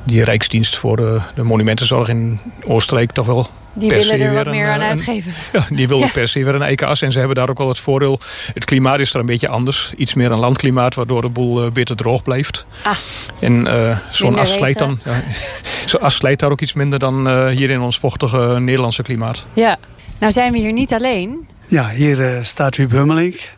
die 0.03 0.23
Rijksdienst 0.23 0.77
voor 0.77 0.95
de, 0.95 1.21
de 1.35 1.43
monumentenzorg 1.43 2.07
in 2.09 2.39
Oostenrijk 2.65 3.11
toch 3.11 3.25
wel... 3.25 3.47
Die 3.73 3.89
per 3.89 3.97
willen 3.97 4.19
er 4.19 4.33
wat 4.33 4.45
een, 4.45 4.51
meer 4.51 4.67
aan 4.67 4.79
een- 4.81 4.87
uitgeven. 4.87 5.33
Ja, 5.53 5.65
die 5.69 5.87
wilden 5.87 6.07
Ja. 6.07 6.13
per 6.13 6.27
se 6.27 6.43
weer 6.43 6.55
een 6.55 6.61
eiken 6.61 6.87
En 6.87 7.11
ze 7.11 7.17
hebben 7.19 7.35
daar 7.35 7.49
ook 7.49 7.57
wel 7.57 7.67
het 7.67 7.79
voordeel. 7.79 8.19
Het 8.53 8.65
klimaat 8.65 8.99
is 8.99 9.13
er 9.13 9.19
een 9.19 9.25
beetje 9.25 9.47
anders. 9.47 9.91
Iets 9.97 10.13
meer 10.13 10.31
een 10.31 10.39
landklimaat, 10.39 10.95
waardoor 10.95 11.21
de 11.21 11.29
boel 11.29 11.63
eh, 11.65 11.71
beter 11.71 11.95
droog 11.95 12.23
blijft. 12.23 12.65
Ah. 12.83 12.93
En 13.39 13.67
eh, 13.67 13.97
zo'n 14.09 14.39
as 14.39 14.53
slijt 14.53 14.77
dan. 14.77 14.99
Ja, 15.03 15.23
zo'n 15.85 16.01
as 16.01 16.15
slijt 16.15 16.39
daar 16.39 16.51
ook 16.51 16.61
iets 16.61 16.73
minder 16.73 16.99
dan 16.99 17.27
eh, 17.29 17.47
hier 17.47 17.69
in 17.69 17.79
ons 17.81 17.99
vochtige 17.99 18.59
Nederlandse 18.59 19.01
klimaat. 19.01 19.45
Ja. 19.53 19.77
Nou 20.19 20.31
zijn 20.31 20.51
we 20.51 20.57
hier 20.57 20.71
niet 20.71 20.93
alleen. 20.93 21.47
Ja, 21.67 21.89
hier 21.89 22.35
eh, 22.35 22.43
staat 22.43 22.75
Huub 22.75 22.91
Hummelink. 22.91 23.51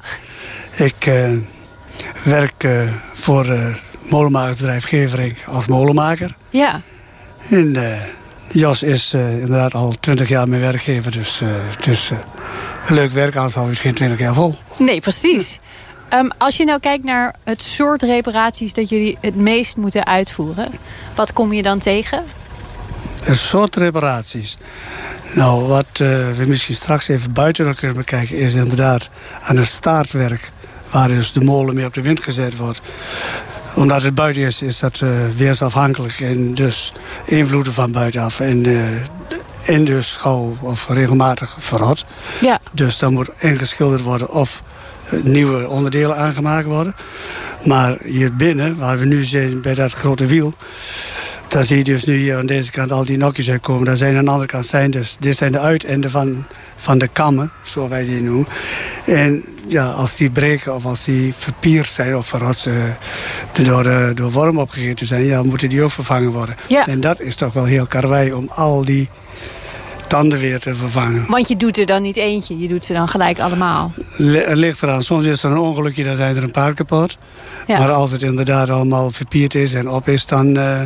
Ik 0.75 1.05
eh, 1.05 1.31
werk 2.23 2.63
eh, 2.63 2.87
voor 3.13 3.45
het 3.45 3.75
molenmakersbedrijf 4.09 4.85
Gevering 4.85 5.35
als 5.45 5.67
molenmaker. 5.67 6.35
Ja. 6.49 6.81
En 7.49 7.77
Jos 8.51 8.83
is 8.83 9.13
inderdaad 9.13 9.73
al 9.73 9.93
twintig 9.99 10.27
jaar 10.29 10.47
mijn 10.47 10.61
werkgever. 10.61 11.11
Dus 11.11 11.41
het 11.75 11.87
is 11.87 12.09
een 12.87 12.95
leuk 12.95 13.11
werk, 13.11 13.35
anders 13.35 13.53
hou 13.53 13.75
geen 13.75 13.93
twintig 13.93 14.19
jaar 14.19 14.33
vol. 14.33 14.55
Nee, 14.77 14.99
precies. 14.99 15.59
Ehm, 16.09 16.27
als 16.37 16.57
je 16.57 16.65
nou 16.65 16.79
kijkt 16.79 17.03
naar 17.03 17.35
het 17.43 17.61
soort 17.61 18.03
reparaties 18.03 18.73
dat 18.73 18.89
jullie 18.89 19.17
het 19.21 19.35
meest 19.35 19.77
moeten 19.77 20.05
uitvoeren, 20.05 20.71
wat 21.15 21.33
kom 21.33 21.53
je 21.53 21.61
dan 21.61 21.79
tegen? 21.79 22.23
Een 23.23 23.37
soort 23.37 23.75
reparaties. 23.75 24.57
Nou, 25.33 25.67
wat 25.67 25.85
eh, 25.93 25.99
we 26.37 26.43
misschien 26.47 26.75
straks 26.75 27.07
even 27.07 27.33
buiten 27.33 27.65
nog 27.65 27.75
kunnen 27.75 27.97
bekijken... 27.97 28.37
is 28.37 28.53
inderdaad 28.53 29.09
aan 29.41 29.57
het 29.57 29.67
staartwerk... 29.67 30.51
waar 30.89 31.07
dus 31.07 31.31
de 31.31 31.43
molen 31.43 31.75
mee 31.75 31.85
op 31.85 31.93
de 31.93 32.01
wind 32.01 32.23
gezet 32.23 32.57
wordt. 32.57 32.81
Omdat 33.75 34.01
het 34.01 34.15
buiten 34.15 34.41
is, 34.41 34.61
is 34.61 34.79
dat 34.79 35.01
eh, 35.01 35.09
weersafhankelijk... 35.35 36.19
en 36.19 36.55
dus 36.55 36.93
invloeden 37.25 37.73
van 37.73 37.91
buitenaf. 37.91 38.39
En, 38.39 38.65
eh, 38.65 39.75
en 39.75 39.85
dus 39.85 40.15
gauw 40.15 40.57
of 40.61 40.89
regelmatig 40.89 41.55
verrot. 41.59 42.05
Ja. 42.41 42.59
Dus 42.71 42.97
dan 42.97 43.13
moet 43.13 43.29
ingeschilderd 43.37 44.01
worden 44.01 44.29
of 44.29 44.63
nieuwe 45.23 45.67
onderdelen 45.67 46.17
aangemaakt 46.17 46.67
worden. 46.67 46.95
Maar 47.63 47.97
hier 48.03 48.35
binnen, 48.35 48.77
waar 48.77 48.97
we 48.97 49.05
nu 49.05 49.23
zijn 49.23 49.61
bij 49.61 49.73
dat 49.73 49.93
grote 49.93 50.25
wiel... 50.25 50.53
daar 51.49 51.63
zie 51.63 51.77
je 51.77 51.83
dus 51.83 52.03
nu 52.03 52.15
hier 52.15 52.37
aan 52.37 52.45
deze 52.45 52.71
kant 52.71 52.91
al 52.91 53.05
die 53.05 53.17
nokjes 53.17 53.49
uitkomen. 53.49 53.85
Daar 53.85 53.95
zijn 53.95 54.17
aan 54.17 54.25
de 54.25 54.31
andere 54.31 54.47
kant 54.47 54.65
zijn 54.65 54.91
dus... 54.91 55.17
dit 55.19 55.37
zijn 55.37 55.51
de 55.51 55.59
uiteinden 55.59 56.11
van, 56.11 56.45
van 56.75 56.97
de 56.97 57.07
kammen, 57.07 57.51
zoals 57.63 57.89
wij 57.89 58.05
die 58.05 58.21
noemen. 58.21 58.47
En 59.05 59.43
ja, 59.67 59.89
als 59.91 60.15
die 60.15 60.29
breken 60.29 60.75
of 60.75 60.85
als 60.85 61.03
die 61.03 61.33
verpierd 61.37 61.89
zijn 61.89 62.15
of 62.15 62.27
verrot... 62.27 62.65
eh, 62.65 62.73
door, 63.63 63.83
de, 63.83 64.11
door 64.15 64.31
worm 64.31 64.57
opgegeten 64.57 65.05
zijn... 65.05 65.23
ja, 65.23 65.43
moeten 65.43 65.69
die 65.69 65.83
ook 65.83 65.91
vervangen 65.91 66.31
worden. 66.31 66.55
Ja. 66.67 66.87
En 66.87 66.99
dat 66.99 67.19
is 67.19 67.35
toch 67.35 67.53
wel 67.53 67.65
heel 67.65 67.85
karwei 67.85 68.33
om 68.33 68.47
al 68.49 68.85
die 68.85 69.09
tanden 70.07 70.39
weer 70.39 70.59
te 70.59 70.75
vervangen. 70.75 71.25
Want 71.27 71.47
je 71.47 71.57
doet 71.57 71.77
er 71.77 71.85
dan 71.85 72.01
niet 72.01 72.17
eentje, 72.17 72.59
je 72.59 72.67
doet 72.67 72.85
ze 72.85 72.93
dan 72.93 73.07
gelijk 73.07 73.39
allemaal. 73.39 73.93
Het 74.17 74.57
ligt 74.57 74.83
eraan, 74.83 75.03
soms 75.03 75.25
is 75.25 75.43
er 75.43 75.51
een 75.51 75.57
ongelukje, 75.57 76.03
dan 76.03 76.15
zijn 76.15 76.35
er 76.35 76.43
een 76.43 76.51
paar 76.51 76.73
kapot. 76.73 77.17
Ja. 77.67 77.79
Maar 77.79 77.91
als 77.91 78.11
het 78.11 78.21
inderdaad 78.21 78.69
allemaal 78.69 79.11
verpierd 79.11 79.55
is 79.55 79.73
en 79.73 79.89
op 79.89 80.07
is, 80.07 80.25
dan, 80.25 80.57
uh, 80.57 80.81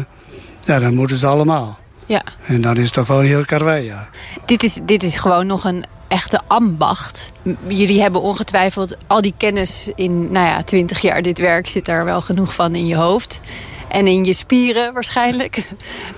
ja, 0.65 0.79
dan 0.79 0.93
moeten 0.93 1.17
ze 1.17 1.27
allemaal. 1.27 1.77
Ja. 2.05 2.23
En 2.45 2.61
dan 2.61 2.77
is 2.77 2.85
het 2.85 2.93
toch 2.93 3.07
wel 3.07 3.19
een 3.19 3.25
heel 3.25 3.45
karwei, 3.45 3.85
ja. 3.85 4.09
Dit 4.45 4.63
is, 4.63 4.79
dit 4.83 5.03
is 5.03 5.15
gewoon 5.15 5.47
nog 5.47 5.63
een 5.63 5.83
echte 6.07 6.41
ambacht. 6.47 7.31
Jullie 7.67 8.01
hebben 8.01 8.21
ongetwijfeld 8.21 8.97
al 9.07 9.21
die 9.21 9.33
kennis 9.37 9.87
in, 9.95 10.31
nou 10.31 10.47
ja, 10.47 10.63
20 10.63 11.01
jaar 11.01 11.21
dit 11.21 11.39
werk 11.39 11.67
zit 11.67 11.85
daar 11.85 12.05
wel 12.05 12.21
genoeg 12.21 12.53
van 12.53 12.75
in 12.75 12.87
je 12.87 12.95
hoofd. 12.95 13.39
En 13.87 14.07
in 14.07 14.25
je 14.25 14.33
spieren 14.33 14.93
waarschijnlijk. 14.93 15.63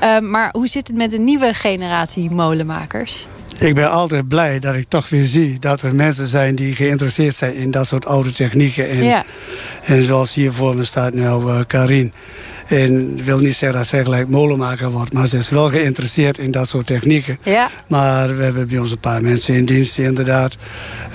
Uh, 0.04 0.20
maar 0.34 0.50
hoe 0.52 0.68
zit 0.68 0.88
het 0.88 0.96
met 0.96 1.10
de 1.10 1.20
nieuwe 1.20 1.54
generatie 1.54 2.32
molenmakers? 2.32 3.28
Ik 3.60 3.76
ben 3.76 3.92
altijd 3.92 4.28
blij 4.28 4.60
dat 4.60 4.76
ik 4.76 4.86
toch 4.90 5.10
weer 5.10 5.26
zie 5.26 5.60
dat 5.60 5.82
er 5.82 5.96
mensen 5.96 6.28
zijn 6.28 6.56
die 6.56 6.76
geïnteresseerd 6.76 7.36
zijn 7.36 7.56
in 7.56 7.72
dat 7.72 7.88
soort 7.88 8.06
oude 8.06 8.32
technieken. 8.32 8.90
En, 8.90 9.04
ja. 9.04 9.24
en 9.84 10.04
zoals 10.04 10.34
hier 10.34 10.54
voor 10.54 10.76
me 10.76 10.84
staat 10.84 11.14
nou 11.14 11.52
uh, 11.52 11.60
Karin. 11.68 12.14
En 12.68 13.24
wil 13.24 13.40
niet 13.40 13.56
zeggen 13.56 13.78
dat 13.78 13.88
zij 13.88 14.04
gelijk 14.04 14.28
molenmaker 14.28 14.92
wordt. 14.92 15.14
Maar 15.14 15.28
ze 15.28 15.38
is 15.38 15.50
wel 15.50 15.70
geïnteresseerd 15.70 16.38
in 16.38 16.52
dat 16.52 16.68
soort 16.68 16.86
technieken. 16.86 17.38
Ja. 17.44 17.70
Maar 17.88 18.38
we 18.38 18.44
hebben 18.44 18.68
bij 18.68 18.78
ons 18.78 18.92
een 18.92 19.00
paar 19.00 19.22
mensen 19.22 19.56
in 19.56 19.66
dienst 19.66 19.96
die 19.96 20.06
inderdaad 20.06 20.58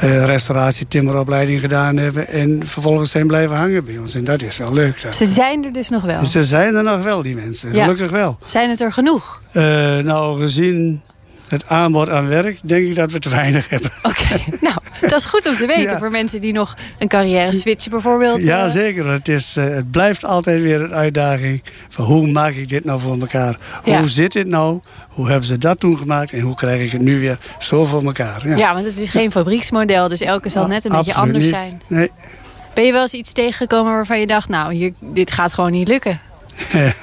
uh, 0.05 0.25
restauratie, 0.25 0.89
timmeropleiding 0.89 1.61
gedaan 1.61 1.97
hebben. 1.97 2.29
En 2.29 2.61
vervolgens 2.65 3.11
zijn 3.11 3.27
blijven 3.27 3.57
hangen 3.57 3.85
bij 3.85 3.99
ons. 3.99 4.15
En 4.15 4.25
dat 4.25 4.43
is 4.43 4.57
wel 4.57 4.73
leuk. 4.73 5.03
Dat. 5.03 5.17
Ze 5.17 5.27
zijn 5.27 5.65
er 5.65 5.73
dus 5.73 5.89
nog 5.89 6.03
wel? 6.03 6.25
Ze 6.25 6.45
zijn 6.45 6.75
er 6.75 6.83
nog 6.83 7.03
wel, 7.03 7.23
die 7.23 7.35
mensen. 7.35 7.73
Ja. 7.73 7.83
Gelukkig 7.83 8.11
wel. 8.11 8.39
Zijn 8.45 8.71
het 8.71 8.81
er 8.81 8.93
genoeg? 8.93 9.43
Uh, 9.53 9.63
nou, 9.99 10.41
gezien 10.41 11.03
het 11.51 11.67
aanbod 11.67 12.09
aan 12.09 12.29
werk, 12.29 12.59
denk 12.63 12.87
ik 12.87 12.95
dat 12.95 13.13
we 13.13 13.19
te 13.19 13.29
weinig 13.29 13.69
hebben. 13.69 13.91
Oké, 14.03 14.09
okay. 14.09 14.45
nou, 14.61 14.77
dat 15.01 15.21
is 15.21 15.27
goed 15.27 15.49
om 15.49 15.57
te 15.57 15.67
weten 15.67 15.83
Ja. 15.83 15.99
voor 15.99 16.11
mensen 16.11 16.41
die 16.41 16.53
nog 16.53 16.77
een 16.99 17.09
carrière 17.09 17.53
switchen 17.53 17.91
bijvoorbeeld. 17.91 18.45
Ja, 18.45 18.65
uh, 18.65 18.71
zeker. 18.71 19.09
Het, 19.09 19.29
is, 19.29 19.57
uh, 19.57 19.65
het 19.65 19.91
blijft 19.91 20.25
altijd 20.25 20.63
weer 20.63 20.81
een 20.83 20.95
uitdaging 20.95 21.63
van 21.89 22.05
hoe 22.05 22.31
maak 22.31 22.53
ik 22.53 22.69
dit 22.69 22.85
nou 22.85 23.01
voor 23.01 23.21
elkaar? 23.21 23.59
Ja. 23.85 23.99
Hoe 23.99 24.09
zit 24.09 24.33
dit 24.33 24.47
nou? 24.47 24.81
Hoe 25.09 25.29
hebben 25.29 25.47
ze 25.47 25.59
dat 25.59 25.81
toen 25.81 25.99
gemaakt? 25.99 26.33
En 26.33 26.41
hoe 26.41 26.55
krijg 26.55 26.83
ik 26.83 26.93
het 26.93 27.01
nu 27.01 27.21
weer 27.21 27.39
zo 27.59 27.85
voor 27.85 28.05
elkaar? 28.05 28.49
Ja, 28.49 28.57
ja 28.57 28.75
want 28.75 28.87
het 28.87 28.99
is 28.99 29.11
geen 29.11 29.31
fabrieksmodel, 29.31 30.09
dus 30.09 30.21
elke 30.21 30.49
zal 30.49 30.67
net 30.67 30.85
een 30.85 30.97
beetje 30.97 31.15
anders 31.15 31.45
niet. 31.45 31.55
zijn. 31.55 31.83
Nee. 31.87 32.11
Ben 32.75 32.85
je 32.85 32.93
wel 32.93 33.03
eens 33.03 33.13
iets 33.13 33.33
tegengekomen 33.33 33.93
waarvan 33.93 34.21
je 34.21 34.27
dacht, 34.27 34.49
nou, 34.49 34.75
hier, 34.75 34.93
dit 35.01 35.31
gaat 35.31 35.53
gewoon 35.53 35.71
niet 35.71 35.89
lukken? 35.89 36.21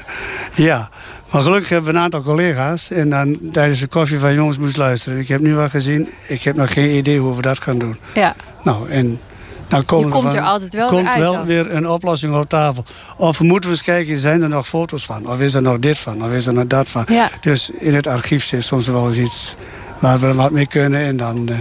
ja, 0.55 0.89
maar 1.31 1.41
gelukkig 1.41 1.69
hebben 1.69 1.91
we 1.91 1.97
een 1.97 2.03
aantal 2.03 2.21
collega's. 2.23 2.91
En 2.91 3.09
dan 3.09 3.39
tijdens 3.51 3.79
de 3.79 3.87
koffie 3.87 4.19
van 4.19 4.33
jongens 4.33 4.57
moest 4.57 4.77
luisteren. 4.77 5.19
Ik 5.19 5.27
heb 5.27 5.39
nu 5.41 5.55
wel 5.55 5.69
gezien, 5.69 6.09
ik 6.27 6.41
heb 6.41 6.55
nog 6.55 6.73
geen 6.73 6.95
idee 6.95 7.19
hoe 7.19 7.35
we 7.35 7.41
dat 7.41 7.59
gaan 7.59 7.77
doen. 7.77 7.97
Ja, 8.13 8.35
Nou, 8.63 8.89
en 8.89 9.19
dan 9.67 9.85
komen 9.85 10.05
je 10.05 10.11
komt 10.11 10.23
van- 10.23 10.35
er 10.35 10.41
altijd 10.41 10.73
wel 10.73 10.87
komt 10.87 11.01
weer 11.01 11.09
uit. 11.09 11.19
wel 11.19 11.33
dan. 11.33 11.45
weer 11.45 11.71
een 11.75 11.87
oplossing 11.89 12.35
op 12.35 12.49
tafel. 12.49 12.83
Of 13.17 13.39
moeten 13.39 13.69
we 13.69 13.75
eens 13.75 13.85
kijken, 13.85 14.17
zijn 14.17 14.41
er 14.41 14.49
nog 14.49 14.67
foto's 14.67 15.05
van? 15.05 15.29
Of 15.29 15.39
is 15.39 15.53
er 15.53 15.61
nog 15.61 15.79
dit 15.79 15.97
van? 15.97 16.23
Of 16.23 16.31
is 16.31 16.45
er 16.45 16.53
nog 16.53 16.67
dat 16.67 16.89
van? 16.89 17.05
Ja. 17.07 17.29
Dus 17.41 17.69
in 17.69 17.95
het 17.95 18.07
archief 18.07 18.45
zit 18.45 18.63
soms 18.63 18.87
wel 18.87 19.05
eens 19.07 19.17
iets 19.17 19.55
waar 19.99 20.19
we 20.19 20.33
wat 20.33 20.51
mee 20.51 20.67
kunnen. 20.67 21.01
En 21.01 21.17
dan, 21.17 21.49
eh, 21.49 21.55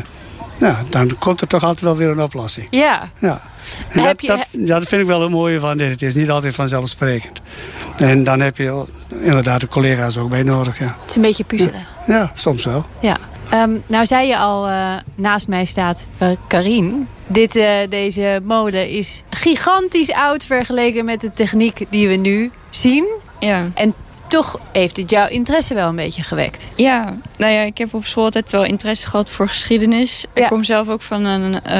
ja, 0.59 0.83
dan 0.91 1.19
komt 1.19 1.41
er 1.41 1.47
toch 1.47 1.63
altijd 1.63 1.81
wel 1.81 1.97
weer 1.97 2.09
een 2.11 2.23
oplossing. 2.23 2.67
Ja, 2.71 3.11
Ja. 3.19 3.43
En 3.89 4.01
Heb 4.01 4.21
dat, 4.21 4.21
je- 4.21 4.27
dat, 4.27 4.47
ja, 4.51 4.79
dat 4.79 4.89
vind 4.89 5.01
ik 5.01 5.07
wel 5.07 5.21
het 5.21 5.31
mooie 5.31 5.61
van 5.61 5.79
dit. 5.79 5.91
Het 5.91 6.03
is 6.03 6.15
niet 6.15 6.31
altijd 6.31 6.55
vanzelfsprekend. 6.55 7.41
En 7.97 8.25
dan 8.25 8.41
heb 8.41 8.57
je 8.57 8.85
inderdaad 9.21 9.61
de 9.61 9.69
collega's 9.69 10.17
ook 10.17 10.31
bij 10.31 10.43
nodig. 10.43 10.79
Ja, 10.79 10.85
het 11.01 11.11
is 11.11 11.17
een 11.17 11.23
beetje 11.23 11.45
puzzelen. 11.45 11.87
ja 12.07 12.31
soms 12.35 12.65
wel. 12.65 12.85
Ja. 13.01 13.17
Ehm, 13.51 13.71
nou 13.87 14.07
zei 14.07 14.27
je 14.29 14.39
al, 14.39 14.67
eh, 14.69 14.93
naast 15.15 15.49
mij 15.49 15.65
staat 15.65 16.07
uh, 16.23 16.29
Karin. 16.49 17.09
Dit, 17.27 17.57
eh, 17.57 17.69
deze 17.89 18.41
molen 18.45 18.89
is 18.89 19.23
gigantisch 19.31 20.13
oud 20.13 20.45
vergeleken 20.45 21.05
met 21.05 21.21
de 21.21 21.33
techniek 21.35 21.87
die 21.91 22.09
we 22.09 22.15
nu 22.15 22.51
zien. 22.71 23.07
Ja. 23.41 23.63
En 23.75 23.95
toch 24.37 24.59
heeft 24.73 24.97
het 24.97 25.11
jouw 25.11 25.29
interesse 25.29 25.75
wel 25.75 25.89
een 25.89 25.97
beetje 25.97 26.23
gewekt. 26.23 26.71
ja, 26.75 27.17
nou 27.37 27.53
ja, 27.53 27.61
ik 27.61 27.79
heb 27.79 27.95
op 27.95 28.07
school 28.07 28.25
altijd 28.25 28.51
wel 28.51 28.65
interesse 28.65 29.07
gehad 29.07 29.31
voor 29.31 29.49
geschiedenis. 29.49 30.25
Ja. 30.35 30.43
Ik 30.43 30.49
kom 30.49 30.65
zelf 30.65 30.89
ook 30.89 31.03
van 31.03 31.25
een, 31.25 31.63
eh, 31.63 31.73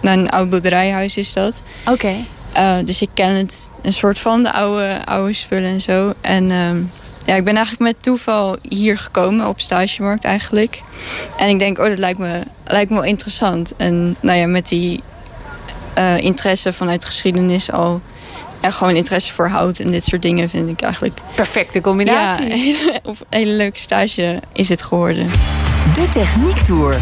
nou, 0.00 0.18
een 0.18 0.30
oud 0.30 0.50
boerderijhuis 0.50 1.16
is 1.16 1.32
dat. 1.32 1.62
Oké. 1.86 2.14
Eh, 2.52 2.76
dus 2.84 3.02
ik 3.02 3.08
ken 3.14 3.34
het 3.34 3.70
een 3.82 3.92
soort 3.92 4.18
van 4.18 4.42
de 4.42 4.52
oude, 4.52 4.98
oude 5.04 5.32
spullen 5.32 5.70
en 5.70 5.80
zo. 5.80 6.12
En 6.20 6.50
ehm, 6.50 6.78
ja, 7.26 7.34
ik 7.34 7.44
ben 7.44 7.56
eigenlijk 7.56 7.92
met 7.92 8.02
toeval 8.02 8.56
hier 8.68 8.98
gekomen 8.98 9.48
op 9.48 9.60
stagemarkt 9.60 10.24
eigenlijk. 10.24 10.82
En 11.36 11.48
ik 11.48 11.58
denk, 11.58 11.78
oh, 11.78 11.88
dat 11.88 11.98
lijkt 11.98 12.18
me, 12.18 12.40
lijkt 12.64 12.90
me 12.90 12.96
wel 12.96 13.04
interessant. 13.04 13.72
En 13.76 14.16
nou 14.20 14.38
ja, 14.38 14.46
met 14.46 14.68
die 14.68 15.02
eh, 15.94 16.18
interesse 16.18 16.72
vanuit 16.72 17.04
geschiedenis 17.04 17.72
al... 17.72 18.00
En 18.60 18.72
gewoon 18.72 18.96
interesse 18.96 19.32
voor 19.32 19.48
hout 19.48 19.78
en 19.78 19.86
dit 19.86 20.04
soort 20.04 20.22
dingen 20.22 20.48
vind 20.48 20.68
ik 20.68 20.80
eigenlijk... 20.80 21.20
Perfecte 21.34 21.78
Ja, 21.78 21.84
combinatie. 21.84 22.44
een 22.52 22.58
hele, 22.58 23.00
of 23.04 23.20
een 23.20 23.38
hele 23.38 23.52
leuke 23.52 23.78
stage 23.78 24.40
is 24.52 24.68
het 24.68 24.82
geworden. 24.82 25.26
De 25.94 26.08
Techniek 26.12 26.56
Tour. 26.56 26.96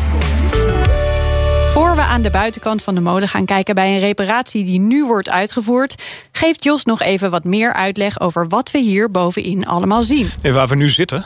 Voor 1.73 1.95
we 1.95 2.01
aan 2.01 2.23
de 2.23 2.31
buitenkant 2.31 2.83
van 2.83 2.95
de 2.95 3.01
molen 3.01 3.29
gaan 3.29 3.45
kijken 3.45 3.75
bij 3.75 3.95
een 3.95 3.99
reparatie 3.99 4.65
die 4.65 4.81
nu 4.81 5.05
wordt 5.05 5.31
uitgevoerd, 5.31 6.03
geeft 6.33 6.65
Jos 6.65 6.85
nog 6.85 7.01
even 7.01 7.31
wat 7.31 7.45
meer 7.45 7.73
uitleg 7.73 8.21
over 8.21 8.49
wat 8.49 8.71
we 8.71 8.79
hier 8.79 9.11
bovenin 9.11 9.67
allemaal 9.67 10.03
zien. 10.03 10.31
Nee, 10.43 10.53
waar 10.53 10.69
we 10.69 10.77
nu 10.77 10.89
zitten, 10.89 11.25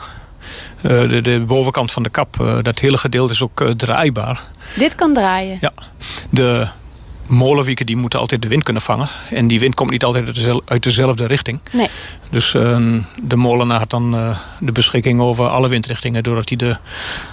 eh, 0.81 1.09
de, 1.09 1.21
de 1.21 1.39
bovenkant 1.39 1.91
van 1.91 2.03
de 2.03 2.09
kap, 2.09 2.39
eh, 2.39 2.57
dat 2.61 2.79
hele 2.79 2.97
gedeelte 2.97 3.33
is 3.33 3.41
ook 3.41 3.61
eh, 3.61 3.69
draaibaar. 3.69 4.41
Dit 4.75 4.95
kan 4.95 5.13
draaien. 5.13 5.57
Ja, 5.61 5.73
de 6.29 6.67
molenwieken 7.31 7.85
die 7.85 7.95
moeten 7.97 8.19
altijd 8.19 8.41
de 8.41 8.47
wind 8.47 8.63
kunnen 8.63 8.81
vangen. 8.81 9.07
En 9.29 9.47
die 9.47 9.59
wind 9.59 9.75
komt 9.75 9.89
niet 9.89 10.03
altijd 10.03 10.25
uit 10.25 10.35
dezel- 10.35 10.61
uit 10.65 10.83
dezelfde 10.83 11.25
richting. 11.27 11.59
Nee. 11.71 11.87
Dus 12.29 12.53
eh, 12.53 12.77
de 13.21 13.35
molenaar 13.35 13.77
had 13.79 13.89
dan 13.89 14.15
eh, 14.15 14.37
de 14.59 14.71
beschikking 14.71 15.21
over 15.21 15.47
alle 15.47 15.67
windrichtingen... 15.69 16.23
doordat 16.23 16.47
hij 16.49 16.57
de 16.57 16.77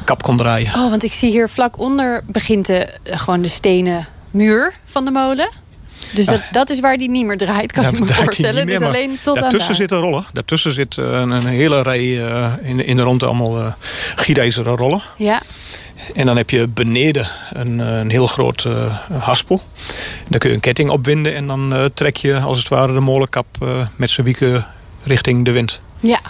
kap 0.05 0.23
kon 0.23 0.37
draaien. 0.37 0.75
Oh, 0.75 0.91
want 0.91 1.03
ik 1.05 1.13
zie 1.13 1.31
hier 1.31 1.49
vlak 1.49 1.79
onder 1.79 2.23
begint 2.27 2.67
de, 2.67 2.89
eh, 3.03 3.19
gewoon 3.19 3.43
de 3.43 3.49
stenen 3.49 4.07
muur 4.31 4.75
van 4.85 5.05
de 5.05 5.11
molen. 5.11 5.49
Dus 6.15 6.27
dat, 6.27 6.41
dat 6.51 6.71
is 6.71 6.81
waar 6.81 6.97
die 6.97 7.11
niet 7.11 7.27
meer 7.27 7.37
draait, 7.37 7.73
kan 7.73 7.83
Daar 7.83 7.93
ik 7.93 8.01
me 8.01 8.07
voorstellen. 8.07 8.67
Dus 8.67 8.81
alleen 8.81 9.19
tot 9.23 9.39
Daartussen 9.39 9.69
daar. 9.69 9.79
zitten 9.79 9.99
rollen. 9.99 10.25
Daartussen 10.33 10.73
zit 10.73 10.99
eh, 10.99 11.05
een, 11.05 11.31
een 11.31 11.47
hele 11.47 11.83
rij 11.83 12.05
in, 12.63 12.85
in 12.87 12.97
de 12.97 13.03
ronde 13.03 13.27
allemaal 13.27 13.77
gietijzeren 14.17 14.77
rollen. 14.77 15.03
Ja, 15.17 15.43
En 16.15 16.27
dan 16.27 16.37
heb 16.37 16.51
je 16.51 16.69
beneden 16.69 17.29
een, 17.53 17.81
eh, 17.81 17.99
een 17.99 18.11
heel 18.11 18.27
groot 18.27 18.65
eh, 18.65 18.97
haspel. 19.19 19.63
Daar 20.29 20.39
kun 20.41 20.49
je 20.49 20.55
een 20.55 20.61
ketting 20.61 20.91
opwinden 20.91 21.35
en 21.35 21.47
dan 21.47 21.75
eh, 21.75 21.85
trek 21.95 22.17
je 22.17 22.39
als 22.39 22.59
het 22.59 22.69
ware 22.69 22.93
de 22.93 23.01
molenkap 23.01 23.47
met 23.97 24.11
zijn 24.11 24.27
wieken 24.27 24.67
richting 25.03 25.45
de 25.45 25.53
wind. 25.53 25.81
ja. 26.01 26.21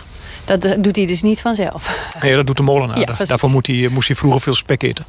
Dat 0.44 0.76
doet 0.78 0.96
hij 0.96 1.06
dus 1.06 1.22
niet 1.22 1.40
vanzelf. 1.40 2.10
Nee, 2.20 2.34
dat 2.34 2.46
doet 2.46 2.56
de 2.56 2.62
molenaar. 2.62 2.98
Ja. 2.98 3.24
Daarvoor 3.24 3.50
moet 3.50 3.66
hij, 3.66 3.88
moest 3.90 4.08
hij 4.08 4.16
vroeger 4.16 4.40
veel 4.40 4.54
spek 4.54 4.82
eten. 4.82 5.04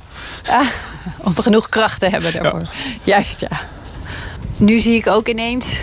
Om 1.24 1.36
genoeg 1.36 1.70
kracht 1.70 2.00
te 2.00 2.10
hebben 2.10 2.34
daarvoor. 2.34 2.68
Juist, 3.04 3.40
ja. 3.42 3.60
Nu 4.58 4.80
zie 4.80 4.96
ik 4.96 5.08
ook 5.08 5.28
ineens 5.28 5.82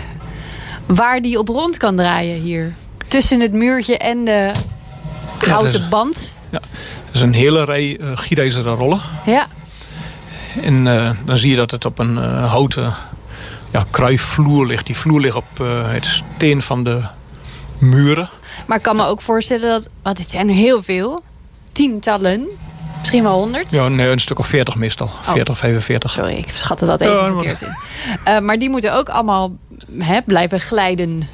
waar 0.85 1.21
die 1.21 1.39
op 1.39 1.47
rond 1.47 1.77
kan 1.77 1.95
draaien 1.95 2.41
hier. 2.41 2.73
Tussen 3.07 3.39
het 3.39 3.53
muurtje 3.53 3.97
en 3.97 4.25
de 4.25 4.51
houten 5.37 5.81
is- 5.81 5.89
band. 5.89 6.35
Dat 6.49 6.61
is 7.17 7.23
een 7.23 7.33
hele 7.33 7.63
rij 7.63 7.97
uh, 7.99 8.11
gietijzeren 8.15 8.75
rollen. 8.75 8.99
Ja, 9.25 9.47
En 10.61 10.87
eh, 10.87 11.11
dan 11.25 11.37
zie 11.37 11.49
je 11.49 11.55
dat 11.55 11.71
het 11.71 11.85
op 11.85 11.99
een 11.99 12.17
eh, 12.17 12.49
houten 12.51 12.93
ja, 13.71 13.85
kruifvloer 13.91 14.65
ligt. 14.67 14.85
Die 14.85 14.97
vloer 14.97 15.21
ligt 15.21 15.35
op 15.35 15.57
het 15.85 16.05
steen 16.35 16.61
van 16.61 16.83
de 16.83 17.01
muren. 17.77 18.29
maar 18.65 18.77
ik 18.77 18.83
kan 18.83 18.95
me 18.95 19.05
ook 19.05 19.21
voorstellen 19.21 19.69
dat... 19.69 19.89
Want 20.03 20.17
dit 20.17 20.29
zijn 20.29 20.49
er 20.49 20.55
heel 20.55 20.83
veel. 20.83 21.23
Tientallen. 21.71 22.47
Misschien 22.99 23.23
wel 23.23 23.39
honderd. 23.39 23.71
Ja, 23.71 23.87
nee, 23.87 24.07
een 24.09 24.19
stuk 24.19 24.39
of 24.39 24.47
40 24.47 24.75
meestal. 24.75 25.09
40, 25.21 25.57
45. 25.57 26.11
Sorry, 26.11 26.33
ik 26.33 26.49
schatte 26.49 26.85
dat 26.85 27.01
even 27.01 27.15
Ja, 27.15 27.21
maar- 27.21 27.43
verkeerd 27.43 27.71
in. 28.25 28.45
Maar 28.45 28.59
die 28.59 28.69
moeten 28.69 28.93
ook 28.93 29.09
allemaal 29.09 29.55
hè, 29.97 30.21
blijven 30.21 30.59
glijden. 30.59 31.29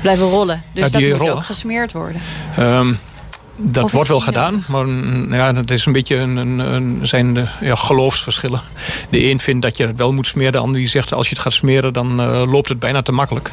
Blijven 0.00 0.26
rollen. 0.26 0.62
Dus 0.72 0.90
Ja, 0.90 0.98
dat 0.98 1.18
moet 1.18 1.30
ook 1.30 1.44
gesmeerd 1.44 1.92
worden. 1.92 2.20
Ehm, 2.56 2.94
dat 3.62 3.84
Of 3.84 3.92
wordt 3.92 4.08
wel 4.08 4.20
gedaan, 4.20 4.64
maar 4.68 4.86
ja, 5.36 5.52
dat 5.52 5.70
is 5.70 5.86
een 5.86 5.92
beetje 5.92 6.16
een, 6.16 6.36
een, 6.36 6.58
een- 6.58 6.98
zijn 7.02 7.34
de, 7.34 7.44
ja, 7.60 7.74
geloofsverschillen. 7.74 8.60
De 9.10 9.30
een 9.30 9.40
vindt 9.40 9.62
dat 9.62 9.76
je 9.76 9.86
het 9.86 9.96
wel 9.96 10.12
moet 10.12 10.26
smeren, 10.26 10.52
de 10.52 10.58
ander 10.58 10.78
die 10.78 10.88
zegt 10.88 11.12
als 11.14 11.28
je 11.28 11.34
het 11.34 11.42
gaat 11.42 11.52
smeren, 11.52 11.92
dan 11.92 12.20
eh, 12.20 12.42
loopt 12.52 12.68
het 12.68 12.78
bijna 12.78 13.02
te 13.02 13.12
makkelijk. 13.12 13.52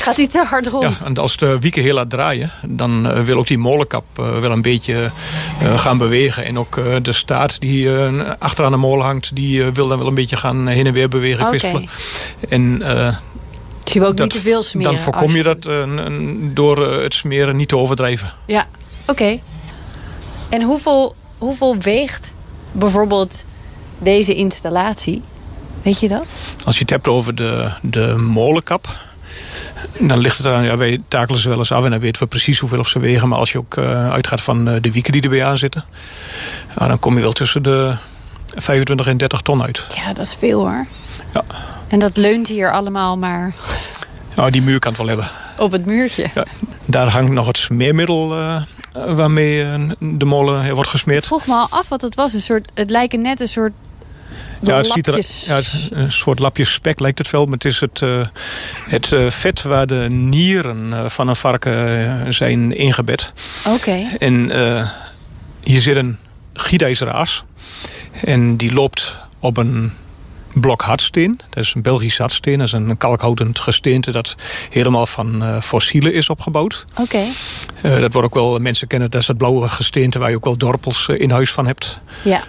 Gaat 0.00 0.16
hij 0.16 0.26
te 0.26 0.44
hard 0.48 0.66
rond? 0.66 0.98
Ja, 0.98 1.06
en 1.06 1.16
als 1.18 1.36
de 1.36 1.56
wieken 1.60 1.82
heel 1.82 1.96
hard 1.96 2.10
draaien, 2.10 2.50
dan 2.66 3.10
eh, 3.10 3.20
wil 3.22 3.38
ook 3.38 3.46
die 3.46 3.58
molenkap 3.58 4.04
eh, 4.14 4.38
wel 4.38 4.50
een 4.50 4.62
beetje 4.62 5.10
gaan 5.76 5.98
bewegen. 5.98 6.44
En 6.44 6.58
ook 6.58 6.78
de 7.02 7.12
staart 7.12 7.60
die 7.60 7.90
achteraan 8.38 8.70
de 8.70 8.76
molen 8.76 9.04
hangt, 9.04 9.30
die 9.36 9.64
wil 9.64 9.88
dan 9.88 9.98
wel 9.98 10.06
een 10.06 10.14
beetje 10.14 10.36
gaan 10.36 10.66
heen 10.66 10.86
en 10.86 10.92
weer 10.92 11.08
bewegen, 11.08 11.40
Oké. 11.46 11.56
kwispelen. 11.56 11.88
En 12.48 12.78
Dus 13.84 13.92
je 13.92 13.98
wil 14.00 14.08
ook 14.08 14.16
dat, 14.16 14.32
niet 14.32 14.42
te 14.42 14.48
veel 14.48 14.62
smeren. 14.62 14.92
dan 14.92 15.00
voorkom 15.02 15.36
je 15.36 15.42
dat 15.42 15.62
door 16.54 16.88
het 17.02 17.14
smeren 17.14 17.56
niet 17.56 17.68
te 17.68 17.76
overdrijven. 17.76 18.32
Ja, 18.46 18.66
oké. 19.06 19.38
En 20.48 20.62
hoeveel 20.62 21.14
hoeveel 21.38 21.78
weegt 21.78 22.34
bijvoorbeeld 22.72 23.44
deze 23.98 24.34
installatie? 24.34 25.22
Weet 25.82 26.00
je 26.00 26.08
dat? 26.08 26.34
Als 26.64 26.74
je 26.74 26.80
het 26.80 26.90
hebt 26.90 27.08
over 27.08 27.34
de, 27.34 27.70
de 27.82 28.14
molenkap... 28.18 28.88
dan 29.98 30.18
ligt 30.18 30.36
het 30.36 30.46
eraan, 30.46 30.64
ja, 30.64 30.76
wij 30.76 31.00
takelen 31.08 31.40
ze 31.40 31.48
wel 31.48 31.58
eens 31.58 31.72
af... 31.72 31.84
en 31.84 31.90
dan 31.90 32.00
weten 32.00 32.22
we 32.22 32.28
precies 32.28 32.58
hoeveel 32.58 32.78
of 32.78 32.88
ze 32.88 32.98
wegen. 32.98 33.28
Maar 33.28 33.38
als 33.38 33.52
je 33.52 33.58
ook 33.58 33.76
uh, 33.76 34.10
uitgaat 34.12 34.40
van 34.40 34.68
uh, 34.68 34.74
de 34.80 34.92
wieken 34.92 35.12
die 35.12 35.22
erbij 35.22 35.44
aan 35.44 35.58
zitten... 35.58 35.84
Ja, 36.78 36.86
dan 36.88 36.98
kom 36.98 37.14
je 37.14 37.20
wel 37.20 37.32
tussen 37.32 37.62
de 37.62 37.96
25 38.54 39.06
en 39.06 39.16
30 39.16 39.40
ton 39.40 39.62
uit. 39.62 39.86
Ja, 39.94 40.12
dat 40.12 40.26
is 40.26 40.34
veel 40.38 40.58
hoor. 40.58 40.86
Ja. 41.32 41.44
En 41.88 41.98
dat 41.98 42.16
leunt 42.16 42.48
hier 42.48 42.72
allemaal 42.72 43.16
maar... 43.16 43.54
Nou, 44.36 44.50
die 44.50 44.62
muur 44.62 44.78
kan 44.78 44.92
het 44.92 45.00
wel 45.00 45.08
hebben. 45.08 45.28
Op 45.58 45.72
het 45.72 45.86
muurtje. 45.86 46.26
Ja, 46.34 46.44
daar 46.84 47.08
hangt 47.08 47.32
nog 47.32 47.46
het 47.46 47.58
smeermiddel 47.58 48.38
uh, 48.38 48.62
waarmee 49.06 49.64
uh, 49.64 49.90
de 49.98 50.24
molen 50.24 50.74
wordt 50.74 50.90
gesmeerd. 50.90 51.22
Ik 51.22 51.28
vroeg 51.28 51.46
me 51.46 51.54
al 51.54 51.66
af 51.70 51.88
wat 51.88 52.00
het 52.00 52.14
was. 52.14 52.32
Een 52.32 52.40
soort, 52.40 52.70
het 52.74 52.90
lijken 52.90 53.20
net 53.20 53.40
een 53.40 53.48
soort 53.48 53.72
ja, 54.60 54.76
het 54.76 54.86
ziet 54.86 55.06
er, 55.06 55.24
ja, 55.46 55.60
een 55.90 56.12
soort 56.12 56.38
lapjes 56.38 56.72
spek 56.72 57.00
lijkt 57.00 57.18
het 57.18 57.30
wel. 57.30 57.44
Maar 57.44 57.52
het 57.52 57.64
is 57.64 57.80
het, 57.80 58.00
uh, 58.00 58.26
het 58.88 59.12
uh, 59.12 59.30
vet 59.30 59.62
waar 59.62 59.86
de 59.86 60.06
nieren 60.10 60.86
uh, 60.88 61.08
van 61.08 61.28
een 61.28 61.36
varken 61.36 62.34
zijn 62.34 62.76
ingebed. 62.76 63.32
Oké. 63.66 63.76
Okay. 63.76 64.16
En 64.18 64.50
hier 65.62 65.80
zit 65.80 65.96
een 65.96 66.18
gietijzeren 66.52 67.14
as. 67.14 67.44
En 68.24 68.56
die 68.56 68.72
loopt 68.72 69.20
op 69.38 69.56
een 69.56 69.92
blok 70.60 70.82
hardsteen. 70.82 71.40
Dat 71.50 71.64
is 71.64 71.74
een 71.74 71.82
Belgisch 71.82 72.18
hardsteen. 72.18 72.58
Dat 72.58 72.66
is 72.66 72.72
een 72.72 72.96
kalkhoudend 72.96 73.58
gesteente 73.58 74.10
dat 74.10 74.34
helemaal 74.70 75.06
van 75.06 75.42
uh, 75.42 75.60
fossielen 75.60 76.12
is 76.12 76.28
opgebouwd. 76.28 76.84
Oké. 76.90 77.00
Okay. 77.02 77.28
Uh, 77.82 78.00
dat 78.00 78.12
wordt 78.12 78.28
ook 78.28 78.34
wel, 78.34 78.58
mensen 78.58 78.86
kennen 78.86 79.10
dat 79.10 79.20
is 79.20 79.26
het 79.26 79.36
blauwe 79.36 79.68
gesteente 79.68 80.18
waar 80.18 80.30
je 80.30 80.36
ook 80.36 80.44
wel 80.44 80.56
dorpels 80.56 81.08
uh, 81.08 81.20
in 81.20 81.30
huis 81.30 81.52
van 81.52 81.66
hebt. 81.66 81.98
Ja. 82.22 82.42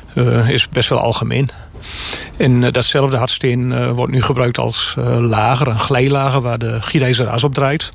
is 0.47 0.69
best 0.69 0.89
wel 0.89 0.99
algemeen. 0.99 1.49
En 2.37 2.71
datzelfde 2.71 3.17
hardsteen 3.17 3.93
wordt 3.93 4.11
nu 4.11 4.21
gebruikt 4.21 4.57
als 4.57 4.95
lager, 5.19 5.67
een 5.67 5.79
glijlager 5.79 6.41
waar 6.41 6.59
de 6.59 6.81
gietijzer 6.81 7.27
as 7.27 7.43
op 7.43 7.53
draait. 7.53 7.89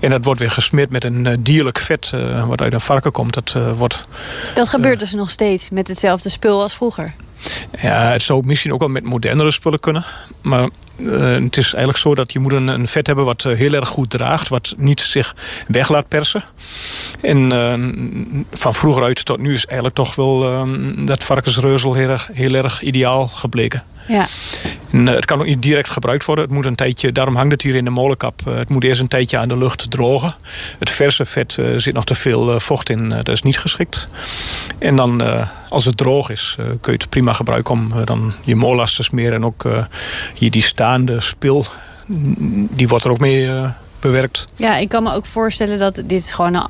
En 0.00 0.10
dat 0.10 0.24
wordt 0.24 0.40
weer 0.40 0.50
gesmeerd 0.50 0.90
met 0.90 1.04
een 1.04 1.42
dierlijk 1.42 1.78
vet 1.78 2.12
wat 2.46 2.60
uit 2.60 2.72
een 2.72 2.80
varken 2.80 3.12
komt. 3.12 3.34
Dat, 3.34 3.56
wordt, 3.76 4.06
dat 4.54 4.68
gebeurt 4.68 5.00
dus 5.00 5.12
nog 5.12 5.30
steeds 5.30 5.70
met 5.70 5.88
hetzelfde 5.88 6.28
spul 6.28 6.62
als 6.62 6.74
vroeger? 6.74 7.14
Ja, 7.80 8.12
het 8.12 8.22
zou 8.22 8.46
misschien 8.46 8.72
ook 8.72 8.80
wel 8.80 8.88
met 8.88 9.04
modernere 9.04 9.50
spullen 9.50 9.80
kunnen. 9.80 10.04
Maar 10.42 10.68
uh, 10.96 11.20
het 11.20 11.56
is 11.56 11.74
eigenlijk 11.74 11.98
zo 11.98 12.14
dat 12.14 12.32
je 12.32 12.38
moet 12.38 12.52
een, 12.52 12.88
vet 12.88 13.06
hebben 13.06 13.24
wat 13.24 13.44
uh, 13.44 13.56
heel 13.56 13.72
erg 13.72 13.88
goed 13.88 14.10
draagt. 14.10 14.48
Wat 14.48 14.74
niet 14.76 15.00
zich 15.00 15.36
weg 15.68 15.88
laat 15.88 16.08
persen. 16.08 16.44
En 17.20 17.52
uh, 17.52 18.44
van 18.52 18.74
vroeger 18.74 19.02
uit 19.02 19.24
tot 19.24 19.38
nu 19.38 19.54
is 19.54 19.66
eigenlijk 19.66 19.96
toch 19.96 20.14
wel 20.14 20.66
dat 20.96 21.24
varkensreuzel 21.24 21.94
heel 21.94 22.08
erg, 22.08 22.30
heel 22.32 22.54
erg 22.54 22.82
ideaal 22.82 23.28
gebleken. 23.28 23.82
Ja. 24.08 24.26
En, 24.90 25.06
het 25.06 25.24
kan 25.24 25.40
ook 25.40 25.46
niet 25.46 25.62
direct 25.62 25.90
gebruikt 25.90 26.24
worden. 26.24 26.44
Het 26.44 26.54
moet 26.54 26.64
een 26.64 26.74
tijdje, 26.74 27.12
daarom 27.12 27.36
hangt 27.36 27.52
het 27.52 27.62
hier 27.62 27.74
in 27.74 27.84
de 27.84 27.90
molenkap. 27.90 28.40
het 28.44 28.68
moet 28.68 28.84
eerst 28.84 29.00
een 29.00 29.08
tijdje 29.08 29.38
aan 29.38 29.48
de 29.48 29.58
lucht 29.58 29.90
drogen. 29.90 30.34
Het 30.78 30.90
verse 30.90 31.24
vet 31.24 31.58
zit 31.76 31.94
nog 31.94 32.04
te 32.04 32.14
veel 32.14 32.60
vocht 32.60 32.88
in. 32.88 33.08
dat 33.08 33.28
is 33.28 33.42
niet 33.42 33.58
geschikt. 33.58 34.08
En 34.78 34.96
dan, 34.96 35.22
als 35.68 35.84
het 35.84 35.96
droog 35.96 36.30
is, 36.30 36.54
kun 36.56 36.92
je 36.92 36.98
het 36.98 37.08
prima 37.08 37.32
gebruiken 37.32 37.74
om 37.74 37.92
dan 38.04 38.32
je 38.44 38.56
molas 38.56 38.94
te 38.94 39.02
smeren. 39.02 39.32
En 39.32 39.44
ook 39.44 39.68
hier 40.34 40.50
die 40.50 40.62
staande 40.62 41.20
spil, 41.20 41.66
die 42.70 42.88
wordt 42.88 43.04
er 43.04 43.10
ook 43.10 43.18
mee 43.18 43.50
bewerkt. 44.00 44.44
Ja, 44.56 44.76
ik 44.76 44.88
kan 44.88 45.02
me 45.02 45.12
ook 45.12 45.26
voorstellen 45.26 45.78
dat 45.78 46.02
dit 46.04 46.32
gewoon 46.32 46.54
een 46.54 46.66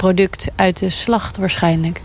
afvalproduct 0.00 0.50
uit 0.56 0.78
de 0.78 0.90
slacht 0.90 1.36
waarschijnlijk. 1.36 2.00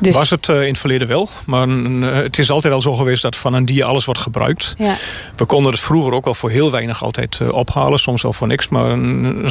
Dus... 0.00 0.14
Was 0.14 0.30
het 0.30 0.48
uh, 0.48 0.60
in 0.60 0.68
het 0.68 0.78
verleden 0.78 1.08
wel. 1.08 1.28
Maar 1.46 1.68
uh, 1.68 2.14
het 2.14 2.38
is 2.38 2.50
altijd 2.50 2.74
al 2.74 2.82
zo 2.82 2.94
geweest 2.94 3.22
dat 3.22 3.36
van 3.36 3.54
een 3.54 3.64
dier 3.64 3.84
alles 3.84 4.04
wordt 4.04 4.20
gebruikt. 4.20 4.74
Ja. 4.78 4.94
We 5.36 5.44
konden 5.44 5.72
het 5.72 5.80
vroeger 5.80 6.12
ook 6.12 6.24
wel 6.24 6.34
voor 6.34 6.50
heel 6.50 6.70
weinig 6.70 7.02
altijd 7.02 7.38
uh, 7.42 7.52
ophalen. 7.52 7.98
Soms 7.98 8.22
wel 8.22 8.32
voor 8.32 8.46
niks. 8.46 8.68
Maar 8.68 8.98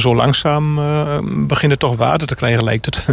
zo 0.00 0.14
langzaam 0.14 0.74
begint 1.46 1.70
het 1.70 1.80
toch 1.80 1.96
waarde 1.96 2.24
te 2.24 2.34
krijgen 2.34 2.64
lijkt 2.64 2.84
het. 2.84 3.04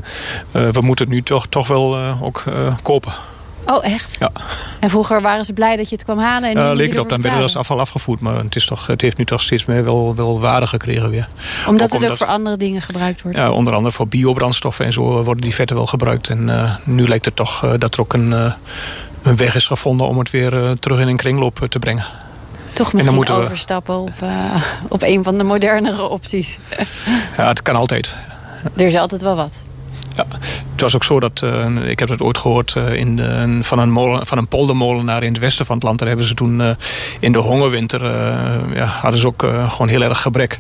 we 0.76 0.82
moeten 0.82 1.06
het 1.06 1.14
nu 1.14 1.22
toch, 1.22 1.48
toch 1.48 1.68
wel 1.68 1.98
ook 2.22 2.44
kopen. 2.82 3.14
Oh, 3.66 3.86
echt? 3.86 4.16
Ja. 4.20 4.32
En 4.80 4.90
vroeger 4.90 5.22
waren 5.22 5.46
ze 5.46 5.54
blij 5.54 5.76
dat 5.76 5.90
je 5.90 5.96
het 5.96 6.04
kwam 6.04 6.20
halen? 6.20 6.50
En 6.50 6.56
nu 6.56 6.62
uh, 6.62 6.72
leek 6.74 6.90
het 6.90 7.00
op, 7.00 7.10
dan 7.10 7.22
werd 7.22 7.34
het 7.34 7.44
als 7.44 7.56
afval 7.56 7.80
afgevoerd. 7.80 8.20
Maar 8.20 8.36
het, 8.36 8.56
is 8.56 8.66
toch, 8.66 8.88
het 8.88 9.02
heeft 9.02 9.18
nu 9.18 9.26
toch 9.26 9.42
steeds 9.42 9.66
meer 9.66 9.84
wel, 9.84 10.16
wel 10.16 10.40
waarde 10.40 10.68
gekregen 10.68 11.10
weer. 11.10 11.28
Omdat 11.68 11.88
ook 11.88 11.94
het 11.94 11.94
omdat, 11.94 12.10
ook 12.10 12.18
voor 12.18 12.28
andere 12.28 12.58
dingen 12.58 12.82
gebruikt 12.82 13.22
wordt? 13.22 13.38
Ja, 13.38 13.52
onder 13.52 13.74
andere 13.74 13.94
voor 13.94 14.08
biobrandstoffen 14.08 14.86
en 14.86 14.94
zo 14.94 15.02
worden 15.02 15.42
die 15.42 15.54
vetten 15.54 15.76
wel 15.76 15.88
gebruikt. 15.88 16.30
En 16.30 16.48
uh, 16.48 16.76
nu 16.84 17.08
lijkt 17.08 17.26
het 17.26 17.36
toch 17.36 17.64
uh, 17.66 17.74
dat 17.78 17.94
er 17.94 18.00
ook 18.00 18.14
een, 18.14 18.32
een 19.22 19.36
weg 19.36 19.56
is 19.56 19.68
gevonden 19.68 20.08
om 20.08 20.20
het 20.20 20.30
weer 20.30 20.76
terug 20.80 21.00
in 21.00 21.08
een 21.08 21.18
kringloop 21.18 21.66
te 21.70 21.80
brengen. 21.80 22.06
Toch 22.74 22.94
misschien 22.94 23.20
we... 23.20 23.32
overstappen 23.32 23.96
op, 24.00 24.14
op 24.88 25.02
een 25.02 25.24
van 25.24 25.38
de 25.38 25.44
modernere 25.44 26.08
opties. 26.08 26.58
ja, 27.38 27.48
het 27.48 27.62
kan 27.62 27.76
altijd. 27.76 28.18
Er 28.76 28.86
is 28.86 28.96
altijd 28.96 29.22
wel 29.22 29.36
wat. 29.36 29.62
Ja, 30.16 30.26
het 30.82 30.92
was 30.92 31.02
ook 31.02 31.08
zo 31.08 31.20
dat, 31.20 31.42
uh, 31.44 31.90
ik 31.90 32.00
heb 32.00 32.10
het 32.10 32.22
ooit 32.22 32.38
gehoord 32.38 32.76
uh, 32.78 32.94
in 32.94 33.16
de, 33.16 33.60
van, 33.62 33.80
een 33.80 33.92
molen, 33.92 34.28
van 34.28 34.38
een 34.38 34.48
poldermolenaar 34.48 35.24
in 35.24 35.32
het 35.32 35.42
westen 35.42 35.66
van 35.66 35.76
het 35.76 35.84
land. 35.84 36.00
Daar 36.00 36.08
hebben 36.08 36.26
ze 36.26 36.34
toen 36.34 36.60
uh, 36.60 36.70
in 37.20 37.32
de 37.32 37.40
hongerwinter, 37.40 38.06
ja, 38.76 38.86
hadden 38.86 39.20
ze 39.20 39.28
ook 39.28 39.46
gewoon 39.68 39.88
heel 39.88 40.02
erg 40.02 40.22
gebrek. 40.22 40.60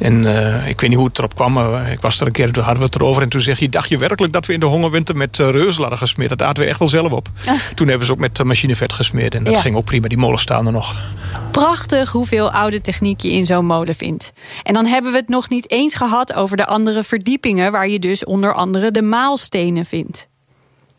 En 0.00 0.24
ik 0.66 0.80
weet 0.80 0.90
niet 0.90 0.98
hoe 0.98 1.08
het 1.08 1.18
erop 1.18 1.34
kwam, 1.34 1.52
maar 1.52 1.90
ik 1.90 2.00
was 2.00 2.20
er 2.20 2.26
een 2.26 2.32
keer, 2.32 2.52
toen 2.52 2.62
hadden 2.62 2.82
we 2.82 2.88
het 2.88 2.94
erover. 2.94 3.22
En 3.22 3.28
toen 3.28 3.40
zeg 3.40 3.58
je, 3.58 3.68
dacht 3.68 3.88
je 3.88 3.98
werkelijk 3.98 4.32
dat 4.32 4.46
we 4.46 4.52
in 4.52 4.60
de 4.60 4.66
hongerwinter 4.66 5.16
met 5.16 5.38
uh, 5.38 5.50
reuzel 5.50 5.80
hadden 5.80 5.98
gesmeerd? 5.98 6.30
Dat 6.30 6.42
aten 6.42 6.62
we 6.62 6.68
echt 6.68 6.78
wel 6.78 6.88
zelf 6.88 7.12
op. 7.12 7.28
Ah. 7.46 7.54
Toen 7.74 7.88
hebben 7.88 8.06
ze 8.06 8.12
ook 8.12 8.18
met 8.18 8.44
machinevet 8.44 8.92
gesmeerd 8.92 9.34
en 9.34 9.44
dat 9.44 9.54
ja. 9.54 9.60
ging 9.60 9.76
ook 9.76 9.84
prima. 9.84 10.08
Die 10.08 10.18
molen 10.18 10.38
staan 10.38 10.66
er 10.66 10.72
nog. 10.72 10.94
Prachtig 11.50 12.12
hoeveel 12.12 12.50
oude 12.50 12.80
techniek 12.80 13.20
je 13.20 13.30
in 13.30 13.46
zo'n 13.46 13.66
molen 13.66 13.94
vindt. 13.94 14.32
En 14.62 14.74
dan 14.74 14.86
hebben 14.86 15.12
we 15.12 15.18
het 15.18 15.28
nog 15.28 15.48
niet 15.48 15.70
eens 15.70 15.94
gehad 15.94 16.34
over 16.34 16.56
de 16.56 16.66
andere 16.66 17.02
verdiepingen... 17.02 17.72
waar 17.72 17.88
je 17.88 17.98
dus 17.98 18.24
onder 18.24 18.54
andere 18.54 18.90
de 18.90 19.02
maalstenen 19.38 19.86
vindt. 19.86 20.28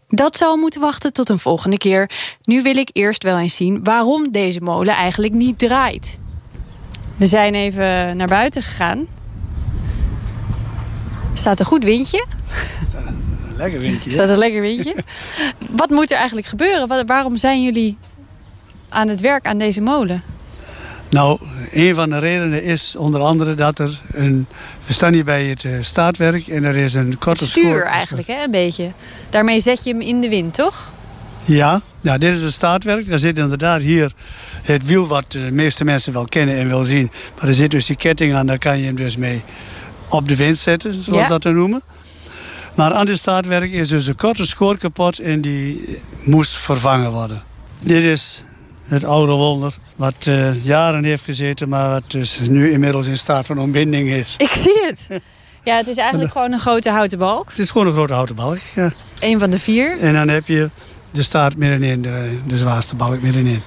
Dat 0.07 0.37
zal 0.37 0.57
moeten 0.57 0.81
wachten 0.81 1.13
tot 1.13 1.29
een 1.29 1.39
volgende 1.39 1.77
keer. 1.77 2.09
Nu 2.43 2.61
wil 2.61 2.75
ik 2.77 2.89
eerst 2.93 3.23
wel 3.23 3.37
eens 3.37 3.55
zien 3.55 3.83
waarom 3.83 4.31
deze 4.31 4.61
molen 4.61 4.93
eigenlijk 4.93 5.33
niet 5.33 5.59
draait. 5.59 6.17
We 7.17 7.25
zijn 7.25 7.55
even 7.55 8.17
naar 8.17 8.27
buiten 8.27 8.61
gegaan. 8.61 9.07
Staat 11.33 11.59
een 11.59 11.65
goed 11.65 11.83
windje. 11.83 12.25
Staat 12.87 13.05
een 13.05 13.55
lekker 13.57 13.79
windje. 13.79 14.11
Staat 14.11 14.29
een 14.29 14.37
lekker 14.37 14.61
windje. 14.61 14.95
Wat 15.69 15.89
moet 15.89 16.11
er 16.11 16.17
eigenlijk 16.17 16.47
gebeuren? 16.47 17.05
Waarom 17.05 17.37
zijn 17.37 17.63
jullie 17.63 17.97
aan 18.89 19.07
het 19.07 19.19
werk 19.19 19.45
aan 19.45 19.57
deze 19.57 19.81
molen? 19.81 20.23
Nou, 21.09 21.39
een 21.71 21.95
van 21.95 22.09
de 22.09 22.17
redenen 22.17 22.63
is 22.63 22.95
onder 22.95 23.21
andere 23.21 23.53
dat 23.53 23.79
er 23.79 24.01
een... 24.11 24.47
We 24.85 24.93
staan 24.93 25.13
hier 25.13 25.25
bij 25.25 25.45
het 25.45 25.63
uh, 25.63 25.77
staatwerk 25.81 26.47
en 26.47 26.63
er 26.63 26.75
is 26.75 26.93
een 26.93 27.17
korte 27.17 27.47
Stuur 27.47 27.63
score. 27.63 27.83
eigenlijk, 27.83 28.27
hè, 28.27 28.43
een 28.43 28.51
beetje. 28.51 28.91
Daarmee 29.29 29.59
zet 29.59 29.83
je 29.83 29.91
hem 29.91 30.01
in 30.01 30.21
de 30.21 30.29
wind, 30.29 30.53
toch? 30.53 30.91
Ja, 31.45 31.81
nou, 32.01 32.17
dit 32.17 32.35
is 32.35 32.41
het 32.41 32.53
staatwerk. 32.53 33.09
Daar 33.09 33.19
zit 33.19 33.37
inderdaad 33.37 33.81
hier 33.81 34.13
het 34.63 34.85
wiel 34.85 35.07
wat 35.07 35.31
de 35.31 35.51
meeste 35.51 35.83
mensen 35.83 36.13
wel 36.13 36.25
kennen 36.25 36.57
en 36.57 36.67
wel 36.67 36.83
zien. 36.83 37.11
Maar 37.39 37.47
er 37.47 37.53
zit 37.53 37.71
dus 37.71 37.85
die 37.85 37.95
ketting 37.95 38.33
aan, 38.33 38.45
daar 38.45 38.57
kan 38.57 38.79
je 38.79 38.85
hem 38.85 38.95
dus 38.95 39.17
mee 39.17 39.43
op 40.09 40.27
de 40.27 40.35
wind 40.35 40.57
zetten, 40.57 40.93
zoals 40.93 41.21
ja. 41.21 41.27
dat 41.27 41.41
te 41.41 41.49
noemen. 41.49 41.81
Maar 42.75 42.93
aan 42.93 43.05
dit 43.05 43.17
staatwerk 43.17 43.71
is 43.71 43.87
dus 43.87 44.07
een 44.07 44.15
korte 44.15 44.45
schoor 44.45 44.77
kapot 44.77 45.19
en 45.19 45.41
die 45.41 45.99
moest 46.23 46.57
vervangen 46.57 47.11
worden. 47.11 47.43
Dit 47.79 48.03
is 48.03 48.43
het 48.83 49.03
oude 49.03 49.31
wonder. 49.31 49.77
Wat 49.99 50.25
uh, 50.25 50.65
jaren 50.65 51.03
heeft 51.03 51.23
gezeten, 51.23 51.69
maar 51.69 51.89
wat 51.89 52.03
dus 52.07 52.39
nu 52.39 52.71
inmiddels 52.71 53.07
in 53.07 53.17
staat 53.17 53.45
van 53.45 53.57
ontbinding 53.57 54.09
is. 54.09 54.35
Ik 54.37 54.49
zie 54.49 54.81
het. 54.85 55.07
Ja, 55.63 55.75
het 55.75 55.87
is 55.87 55.97
eigenlijk 55.97 56.31
gewoon 56.31 56.51
een 56.51 56.59
grote 56.59 56.89
houten 56.89 57.17
balk. 57.17 57.49
Het 57.49 57.59
is 57.59 57.69
gewoon 57.69 57.87
een 57.87 57.93
grote 57.93 58.13
houten 58.13 58.35
balk, 58.35 58.57
ja. 58.75 58.91
Eén 59.19 59.39
van 59.39 59.49
de 59.49 59.59
vier. 59.59 59.99
En 59.99 60.13
dan 60.13 60.27
heb 60.27 60.47
je 60.47 60.69
de 61.11 61.23
staart 61.23 61.57
middenin, 61.57 62.01
de, 62.01 62.39
de 62.47 62.57
zwaarste 62.57 62.95
balk 62.95 63.21
middenin. 63.21 63.61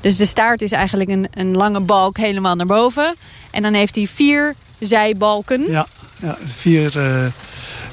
Dus 0.00 0.16
de 0.16 0.26
staart 0.26 0.62
is 0.62 0.72
eigenlijk 0.72 1.10
een, 1.10 1.28
een 1.30 1.56
lange 1.56 1.80
balk 1.80 2.16
helemaal 2.16 2.56
naar 2.56 2.66
boven. 2.66 3.14
En 3.50 3.62
dan 3.62 3.74
heeft 3.74 3.94
hij 3.94 4.06
vier 4.06 4.54
zijbalken. 4.78 5.70
Ja, 5.70 5.86
ja 6.20 6.36
vier 6.56 6.96
uh, 6.96 7.26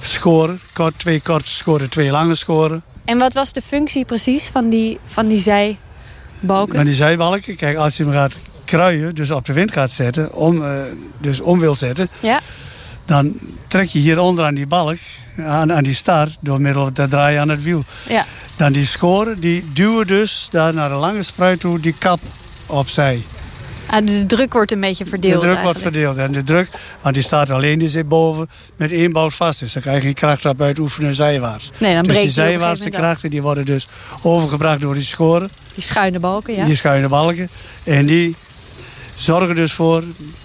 schoren. 0.01 0.59
Kort, 0.73 0.99
twee 0.99 1.21
korte 1.21 1.49
schoren, 1.49 1.89
twee 1.89 2.11
lange 2.11 2.35
schoren. 2.35 2.83
En 3.05 3.17
wat 3.17 3.33
was 3.33 3.53
de 3.53 3.61
functie 3.61 4.05
precies 4.05 4.47
van 4.47 4.69
die, 4.69 4.99
van 5.05 5.27
die 5.27 5.39
zij? 5.39 5.77
Balken? 6.39 6.75
Maar 6.75 6.85
die 6.85 6.93
zijbalken, 6.93 7.55
kijk, 7.55 7.77
als 7.77 7.97
je 7.97 8.03
hem 8.03 8.13
gaat 8.13 8.33
kruien, 8.65 9.15
dus 9.15 9.31
op 9.31 9.45
de 9.45 9.53
wind 9.53 9.71
gaat 9.71 9.91
zetten, 9.91 10.33
om, 10.33 10.61
uh, 10.61 10.81
dus 11.17 11.39
om 11.39 11.59
wil 11.59 11.75
zetten, 11.75 12.09
ja. 12.19 12.39
dan 13.05 13.39
trek 13.67 13.89
je 13.89 13.99
hieronder 13.99 14.45
aan 14.45 14.55
die 14.55 14.67
balk, 14.67 14.97
aan, 15.37 15.73
aan 15.73 15.83
die 15.83 15.93
staart, 15.93 16.37
door 16.39 16.61
middel 16.61 16.83
van 16.83 16.93
te 16.93 17.07
draaien 17.07 17.41
aan 17.41 17.49
het 17.49 17.63
wiel. 17.63 17.83
Ja. 18.07 18.25
Dan 18.55 18.71
die 18.71 18.85
schoren, 18.85 19.39
die 19.39 19.65
duwen 19.73 20.07
dus 20.07 20.47
daar 20.51 20.73
naar 20.73 20.89
de 20.89 20.95
lange 20.95 21.23
spruit 21.23 21.59
toe 21.59 21.79
die 21.79 21.95
kap 21.97 22.19
opzij. 22.65 23.23
Ah, 23.89 24.05
dus 24.05 24.19
de 24.19 24.25
druk 24.25 24.53
wordt 24.53 24.71
een 24.71 24.79
beetje 24.79 25.05
verdeeld 25.05 25.41
De 25.41 25.47
druk 25.47 25.61
wordt 25.61 25.79
verdeeld. 25.79 26.17
En 26.17 26.31
de 26.31 26.43
druk, 26.43 26.69
want 27.01 27.15
die 27.15 27.23
staat 27.23 27.49
alleen 27.49 27.79
die 27.79 27.89
zit 27.89 28.07
boven 28.07 28.49
met 28.75 28.91
één 28.91 29.11
bout 29.11 29.33
vast. 29.33 29.59
Dus 29.59 29.73
dan 29.73 29.81
krijg 29.81 29.97
je 29.97 30.03
geen 30.03 30.13
kracht 30.13 30.45
op 30.45 30.61
uitoefenen 30.61 31.15
zijwaarts. 31.15 31.69
Nee, 31.77 31.93
dan 31.93 32.03
dus 32.03 32.21
die 32.21 32.29
zijwaartse 32.29 32.89
krachten 32.89 33.29
die 33.29 33.41
worden 33.41 33.65
dus 33.65 33.87
overgebracht 34.21 34.81
door 34.81 34.93
die 34.93 35.03
schoren. 35.03 35.49
Die 35.73 35.83
schuine 35.83 36.19
balken, 36.19 36.55
ja. 36.55 36.65
Die 36.65 36.75
schuine 36.75 37.07
balken. 37.07 37.49
En 37.83 38.05
die 38.05 38.35
zorgen 39.15 39.55
dus 39.55 39.73
voor, 39.73 40.03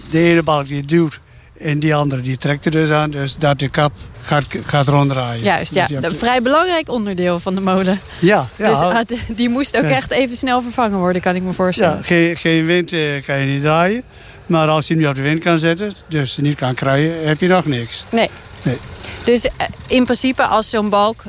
de 0.09 0.19
ene 0.19 0.43
balk 0.43 0.67
die 0.67 0.85
duwt 0.85 1.19
en 1.57 1.79
die 1.79 1.95
andere 1.95 2.21
die 2.21 2.37
trekt 2.37 2.65
er 2.65 2.71
dus 2.71 2.89
aan. 2.89 3.11
Dus 3.11 3.35
dat 3.37 3.59
de 3.59 3.69
kap 3.69 3.91
gaat, 4.21 4.45
gaat 4.65 4.87
ronddraaien. 4.87 5.43
Juist, 5.43 5.73
ja. 5.73 5.87
Dus 5.87 6.03
Een 6.03 6.15
vrij 6.15 6.41
belangrijk 6.41 6.89
onderdeel 6.89 7.39
van 7.39 7.55
de 7.55 7.61
molen. 7.61 7.99
ja, 8.19 8.47
ja, 8.55 8.67
dus 8.67 8.77
ah, 8.77 8.99
die 9.27 9.49
moest 9.49 9.77
ook 9.77 9.83
echt 9.83 10.11
even 10.11 10.35
snel 10.35 10.61
vervangen 10.61 10.97
worden, 10.97 11.21
kan 11.21 11.35
ik 11.35 11.43
me 11.43 11.53
voorstellen. 11.53 11.97
ja 11.97 12.03
geen, 12.03 12.35
geen 12.37 12.65
wind 12.65 12.93
eh, 12.93 13.23
kan 13.25 13.39
je 13.39 13.45
niet 13.45 13.61
draaien. 13.61 14.03
Maar 14.45 14.67
als 14.67 14.87
je 14.87 14.93
hem 14.93 15.01
niet 15.01 15.11
op 15.11 15.15
de 15.15 15.21
wind 15.21 15.43
kan 15.43 15.59
zetten, 15.59 15.91
dus 16.07 16.37
niet 16.37 16.55
kan 16.55 16.73
kruien, 16.73 17.27
heb 17.27 17.39
je 17.39 17.47
nog 17.47 17.65
niks. 17.65 18.05
Nee. 18.11 18.29
Nee. 18.61 18.77
Dus 19.23 19.45
eh, 19.45 19.51
in 19.87 20.03
principe, 20.03 20.43
als 20.43 20.69
zo'n 20.69 20.89
balk 20.89 21.23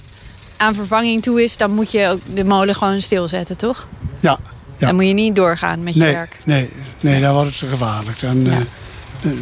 aan 0.57 0.75
vervanging 0.75 1.23
toe 1.23 1.43
is... 1.43 1.57
dan 1.57 1.71
moet 1.71 1.93
je 1.93 2.09
ook 2.09 2.21
de 2.35 2.45
molen 2.45 2.75
gewoon 2.75 3.01
stilzetten, 3.01 3.57
toch? 3.57 3.89
Ja, 4.21 4.39
ja. 4.77 4.87
Dan 4.87 4.95
moet 4.95 5.07
je 5.07 5.13
niet 5.13 5.37
doorgaan 5.37 5.83
met 5.83 5.95
je 5.95 6.01
nee, 6.01 6.13
werk. 6.13 6.39
nee, 6.45 6.71
nee, 7.01 7.21
dan 7.21 7.35
wordt 7.35 7.61
het 7.61 7.71
gevaarlijk. 7.71 8.21
Dan, 8.21 8.45
Ja. 8.45 8.63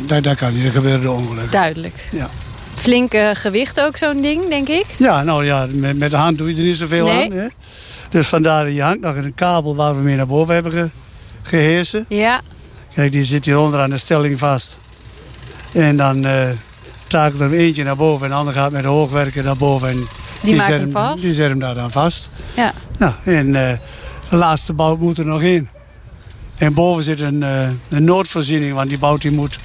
Daar, 0.07 0.23
daar 0.23 0.37
kan 0.37 0.55
niet, 0.55 0.65
er 0.65 0.71
gebeuren 0.73 1.13
ongelukken. 1.13 1.51
Duidelijk. 1.51 2.09
Ja. 2.11 2.29
Flink 2.75 3.15
gewicht 3.33 3.81
ook, 3.81 3.97
zo'n 3.97 4.21
ding, 4.21 4.49
denk 4.49 4.69
ik. 4.69 4.85
Ja, 4.97 5.23
nou 5.23 5.45
ja, 5.45 5.67
met, 5.71 5.99
met 5.99 6.11
de 6.11 6.17
hand 6.17 6.39
doe 6.39 6.51
je 6.51 6.57
er 6.57 6.63
niet 6.63 6.77
zoveel 6.77 7.05
Nee. 7.05 7.25
aan. 7.25 7.37
Hè? 7.37 7.47
Dus 8.11 8.27
vandaar, 8.27 8.71
je 8.71 8.83
hangt 8.83 9.01
nog 9.01 9.17
een 9.17 9.35
kabel 9.35 9.77
waar 9.77 9.97
we 9.97 10.03
mee 10.03 10.17
naar 10.17 10.27
boven 10.27 10.55
hebben 10.55 10.73
ge, 10.73 10.89
geheersen. 11.43 12.05
Ja, 12.09 12.41
Kijk, 12.95 13.13
die 13.13 13.25
zit 13.25 13.45
hieronder 13.45 13.81
aan 13.81 13.91
de 13.91 13.99
stelling 13.99 14.39
vast. 14.39 14.79
En 15.73 15.97
dan 15.97 16.25
eh 16.25 16.49
takelt 17.07 17.41
er 17.41 17.53
eentje 17.53 17.85
naar 17.85 17.97
boven 17.97 18.25
en 18.27 18.33
de 18.33 18.39
ander 18.39 18.55
gaat 18.55 18.73
met 18.73 18.83
de 18.83 18.89
hoogwerker 18.89 19.45
naar 19.45 19.57
boven. 19.57 19.89
En 19.89 20.09
die, 20.43 20.57
maakt 20.57 20.69
zet 20.71 20.81
hem 20.81 20.91
vast. 20.91 21.23
Die 21.23 21.35
zet 21.35 21.49
hem 21.49 21.59
daar 21.59 21.75
dan 21.75 21.91
vast. 21.91 22.31
Ja. 22.57 22.73
Nou, 22.99 23.13
en 23.25 23.57
eh, 23.57 23.79
de 24.31 24.37
laatste 24.37 24.73
bout 24.73 24.99
moet 25.01 25.19
er 25.19 25.25
nog 25.25 25.43
in. 25.43 25.69
En 26.57 26.75
boven 26.75 27.03
zit 27.03 27.21
een, 27.21 27.43
een 27.89 28.05
noodvoorziening, 28.05 28.75
want 28.75 28.89
die 28.89 28.99
bout 28.99 29.21
die 29.23 29.31
moet 29.31 29.59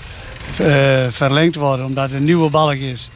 verlengd 1.09 1.55
worden 1.55 1.85
omdat 1.85 2.03
het 2.03 2.13
een 2.13 2.23
nieuwe 2.23 2.49
balk 2.49 2.75
is. 2.75 3.09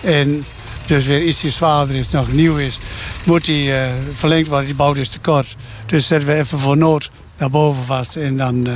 En 0.00 0.44
dus 0.90 1.06
weer 1.06 1.22
ietsje 1.22 1.50
zwaarder 1.50 1.96
is, 1.96 2.10
nog 2.10 2.32
nieuw 2.32 2.56
is, 2.56 2.78
moet 3.24 3.44
die 3.44 3.72
eh, 3.72 3.90
verlengd 4.12 4.48
worden. 4.48 4.66
Die 4.66 4.74
bout 4.74 4.96
is 4.96 5.08
te 5.08 5.20
kort. 5.20 5.56
Dus 5.86 6.06
zetten 6.06 6.28
we 6.28 6.34
even 6.34 6.58
voor 6.58 6.76
nood 6.76 7.10
naar 7.38 7.50
boven 7.50 7.84
vast. 7.84 8.16
En 8.16 8.36
dan 8.36 8.66
eh, 8.66 8.72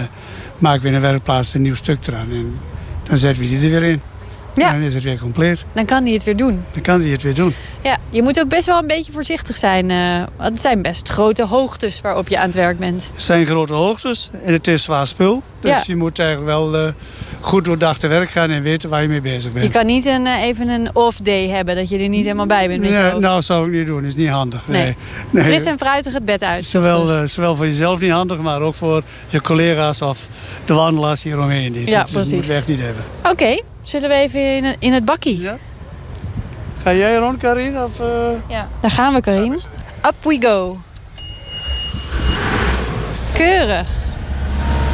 maken 0.58 0.82
we 0.82 0.88
in 0.88 0.94
de 0.94 1.00
werkplaats 1.00 1.54
een 1.54 1.62
nieuw 1.62 1.74
stuk 1.74 2.06
eraan. 2.06 2.30
En 2.30 2.58
dan 3.02 3.16
zetten 3.16 3.42
we 3.42 3.48
die 3.48 3.64
er 3.64 3.80
weer 3.80 3.90
in. 3.90 4.00
Ja. 4.54 4.66
En 4.72 4.78
dan 4.78 4.82
is 4.88 4.94
het 4.94 5.02
weer 5.02 5.18
compleet. 5.18 5.64
Dan 5.72 5.84
kan 5.84 6.04
hij 6.04 6.12
het 6.12 6.24
weer 6.24 6.36
doen. 6.36 6.64
Dan 6.72 6.82
kan 6.82 7.00
hij 7.00 7.10
het 7.10 7.22
weer 7.22 7.34
doen. 7.34 7.54
Ja, 7.82 7.96
je 8.10 8.22
moet 8.22 8.40
ook 8.40 8.48
best 8.48 8.66
wel 8.66 8.78
een 8.78 8.86
beetje 8.86 9.12
voorzichtig 9.12 9.56
zijn. 9.56 9.90
eh, 9.90 10.16
want 10.36 10.50
het 10.50 10.60
zijn 10.60 10.82
best 10.82 11.08
grote 11.08 11.44
hoogtes 11.44 12.00
waarop 12.00 12.28
je 12.28 12.38
aan 12.38 12.46
het 12.46 12.54
werk 12.54 12.78
bent. 12.78 13.10
Het 13.14 13.22
zijn 13.22 13.46
grote 13.46 13.72
hoogtes 13.72 14.30
en 14.42 14.52
het 14.52 14.66
is 14.68 14.82
zwaar 14.82 15.06
spul. 15.06 15.42
Dus 15.60 15.70
Ja. 15.70 15.82
je 15.86 15.96
moet 15.96 16.18
eigenlijk 16.18 16.48
wel 16.50 16.76
eh, 16.76 16.92
goed 17.40 17.64
doordacht 17.64 18.00
te 18.00 18.06
werk 18.08 18.30
gaan 18.30 18.50
en 18.50 18.62
weten 18.62 18.88
waar 18.90 19.02
je 19.02 19.08
mee 19.08 19.20
bezig 19.20 19.52
bent. 19.52 19.64
Je 19.64 19.70
kan 19.70 19.86
niet 19.86 20.06
een, 20.06 20.26
eh, 20.26 20.42
even 20.42 20.68
een 20.68 20.88
off-day 20.96 21.48
hebben, 21.48 21.76
dat 21.76 21.88
je 21.88 21.98
er 21.98 22.08
niet 22.08 22.22
helemaal 22.24 22.46
bij 22.46 22.68
bent 22.68 22.80
met 22.80 22.88
je 22.88 22.94
Ja, 22.94 23.18
nou, 23.18 23.42
zou 23.42 23.66
ik 23.66 23.72
niet 23.72 23.86
doen. 23.86 24.04
is 24.04 24.14
niet 24.14 24.28
handig. 24.28 24.68
Nee. 24.68 24.82
Nee. 24.84 24.96
Nee. 25.30 25.44
Fris 25.44 25.64
en 25.64 25.78
fruitig 25.78 26.12
het 26.12 26.24
bed 26.24 26.42
uit. 26.42 26.66
Zowel, 26.66 27.10
eh, 27.10 27.22
zowel 27.26 27.56
voor 27.56 27.66
jezelf 27.66 28.00
niet 28.00 28.10
handig, 28.10 28.38
maar 28.38 28.60
ook 28.60 28.74
voor 28.74 29.02
je 29.28 29.40
collega's 29.40 30.02
of 30.02 30.28
de 30.64 30.74
wandelaars 30.74 31.22
hieromheen. 31.22 31.72
Die 31.72 31.86
Ja, 31.88 31.98
dat 32.02 32.10
precies. 32.10 32.32
moet 32.32 32.46
we 32.46 32.52
echt 32.54 32.66
niet 32.68 32.80
hebben. 32.80 33.02
Oké, 33.30 33.60
zullen 33.84 34.08
we 34.08 34.14
even 34.14 34.56
in, 34.56 34.64
het- 34.64 34.76
in 34.78 34.92
het 34.92 35.04
bakkie? 35.04 35.40
Ja? 35.40 35.56
Ga 36.82 36.92
jij 36.92 37.16
rond, 37.16 37.36
Karin? 37.38 37.82
Of, 37.82 38.00
eh? 38.00 38.06
Ja. 38.46 38.68
Daar 38.80 38.90
gaan 38.90 39.14
we, 39.14 39.20
Karin. 39.20 39.52
Up 40.06 40.14
we 40.22 40.36
go. 40.40 40.78
Keurig. 43.32 43.86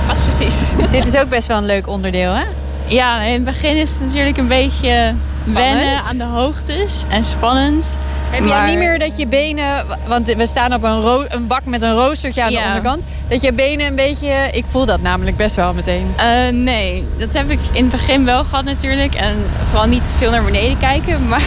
Pas 0.07 0.19
precies. 0.19 0.71
Dit 0.93 1.07
is 1.07 1.17
ook 1.17 1.29
best 1.29 1.47
wel 1.49 1.57
een 1.59 1.65
leuk 1.67 1.89
onderdeel, 1.89 2.33
hè? 2.33 2.45
Ja, 2.87 3.21
in 3.21 3.33
het 3.33 3.45
begin 3.45 3.77
is 3.77 3.91
het 3.91 4.01
natuurlijk 4.01 4.37
een 4.37 4.49
beetje 4.49 5.15
wennen 5.45 6.01
aan 6.01 6.17
de 6.17 6.25
hoogtes 6.25 7.05
en 7.09 7.25
spannend. 7.25 7.99
Heb 8.31 8.39
jij 8.47 8.49
Maar- 8.59 8.69
niet 8.69 8.79
meer 8.79 8.99
dat 8.99 9.19
je 9.19 9.27
benen... 9.27 9.87
Want 10.07 10.27
we 10.35 10.47
staan 10.47 10.75
op 10.75 10.83
een, 10.83 11.01
ro- 11.01 11.25
een 11.29 11.47
bak 11.47 11.65
met 11.65 11.83
een 11.83 11.95
roostertje 11.95 12.43
aan 12.43 12.53
de 12.53 12.59
onderkant. 12.67 13.03
Dat 13.29 13.43
je 13.43 13.53
benen 13.53 13.87
een 13.87 13.95
beetje... 13.95 14.49
Ik 14.53 14.65
voel 14.69 14.87
dat 14.87 15.01
namelijk 15.03 15.37
best 15.37 15.57
wel 15.57 15.73
meteen. 15.73 16.13
Eh, 16.17 16.27
nee, 16.53 17.05
dat 17.19 17.33
heb 17.33 17.51
ik 17.51 17.59
in 17.73 17.83
het 17.83 17.93
begin 17.93 18.25
wel 18.25 18.45
gehad 18.45 18.65
natuurlijk. 18.65 19.15
En 19.15 19.37
vooral 19.69 19.87
niet 19.89 20.05
te 20.05 20.11
veel 20.11 20.31
naar 20.31 20.45
beneden 20.45 20.79
kijken. 20.79 21.19
Maar 21.29 21.43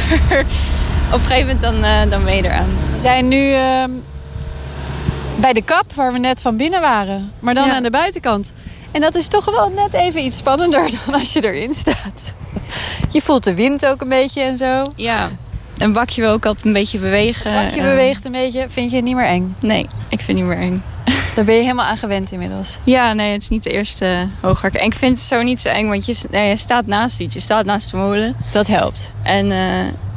op 1.12 1.20
een 1.20 1.26
gegeven 1.28 1.40
moment 1.56 1.62
dan, 1.62 1.84
eh, 1.84 2.10
dan 2.10 2.24
ben 2.24 2.36
je 2.36 2.44
eraan. 2.46 2.68
We 2.94 3.00
zijn 3.00 3.28
nu 3.28 3.52
ehm, 3.52 3.90
bij 5.36 5.54
de 5.54 5.62
kap, 5.62 5.94
waar 5.96 6.14
we 6.14 6.20
net 6.20 6.42
van 6.42 6.58
binnen 6.58 6.82
waren. 6.82 7.32
Maar 7.40 7.54
dan 7.54 7.66
Ja. 7.68 7.76
aan 7.76 7.84
de 7.84 7.90
buitenkant. 7.90 8.54
En 8.92 9.02
dat 9.02 9.16
is 9.16 9.28
toch 9.28 9.46
wel 9.56 9.70
net 9.70 9.94
even 9.94 10.24
iets 10.26 10.38
spannender 10.38 10.90
dan 11.06 11.14
als 11.14 11.34
je 11.34 11.44
erin 11.54 11.74
staat. 11.74 12.34
Je 13.10 13.22
voelt 13.22 13.44
de 13.44 13.54
wind 13.54 13.86
ook 13.86 14.02
een 14.02 14.10
beetje 14.10 14.42
en 14.42 14.58
zo. 14.58 14.84
Ja, 14.96 15.30
een 15.78 15.94
bakje 15.94 16.22
wil 16.22 16.32
ook 16.32 16.46
altijd 16.46 16.66
een 16.66 16.74
beetje 16.74 17.00
bewegen. 17.00 17.54
Het 17.54 17.64
bakje 17.66 17.82
Eh, 17.82 17.88
beweegt 17.90 18.26
een 18.26 18.32
beetje. 18.32 18.66
Vind 18.70 18.90
je 18.90 18.96
het 18.96 19.06
niet 19.06 19.16
meer 19.16 19.26
eng? 19.26 19.56
Nee, 19.60 19.88
ik 20.10 20.20
vind 20.22 20.28
het 20.40 20.48
niet 20.48 20.58
meer 20.58 20.58
eng. 20.66 20.84
Daar 21.36 21.46
ben 21.46 21.56
je 21.56 21.62
helemaal 21.62 21.86
aan 21.86 21.98
gewend 21.98 22.32
inmiddels. 22.32 22.78
Ja, 22.84 23.14
nee, 23.14 23.32
het 23.32 23.42
is 23.42 23.50
niet 23.50 23.64
de 23.64 23.70
eerste 23.70 24.28
hooghakker. 24.42 24.80
En 24.80 24.86
ik 24.86 24.94
vind 24.94 25.18
het 25.18 25.28
zo 25.28 25.42
niet 25.42 25.60
zo 25.60 25.70
eng, 25.70 25.88
want 25.88 26.06
je, 26.06 26.14
s- 26.14 26.26
nee, 26.32 26.50
je 26.50 26.58
staat 26.58 26.86
naast 26.86 27.20
iets. 27.20 27.34
Je 27.34 27.40
staat 27.40 27.66
naast 27.66 27.92
de 27.92 27.98
molen. 27.98 28.36
Dat 28.52 28.68
helpt. 28.68 29.14
En 29.24 29.52
eh, 29.52 29.60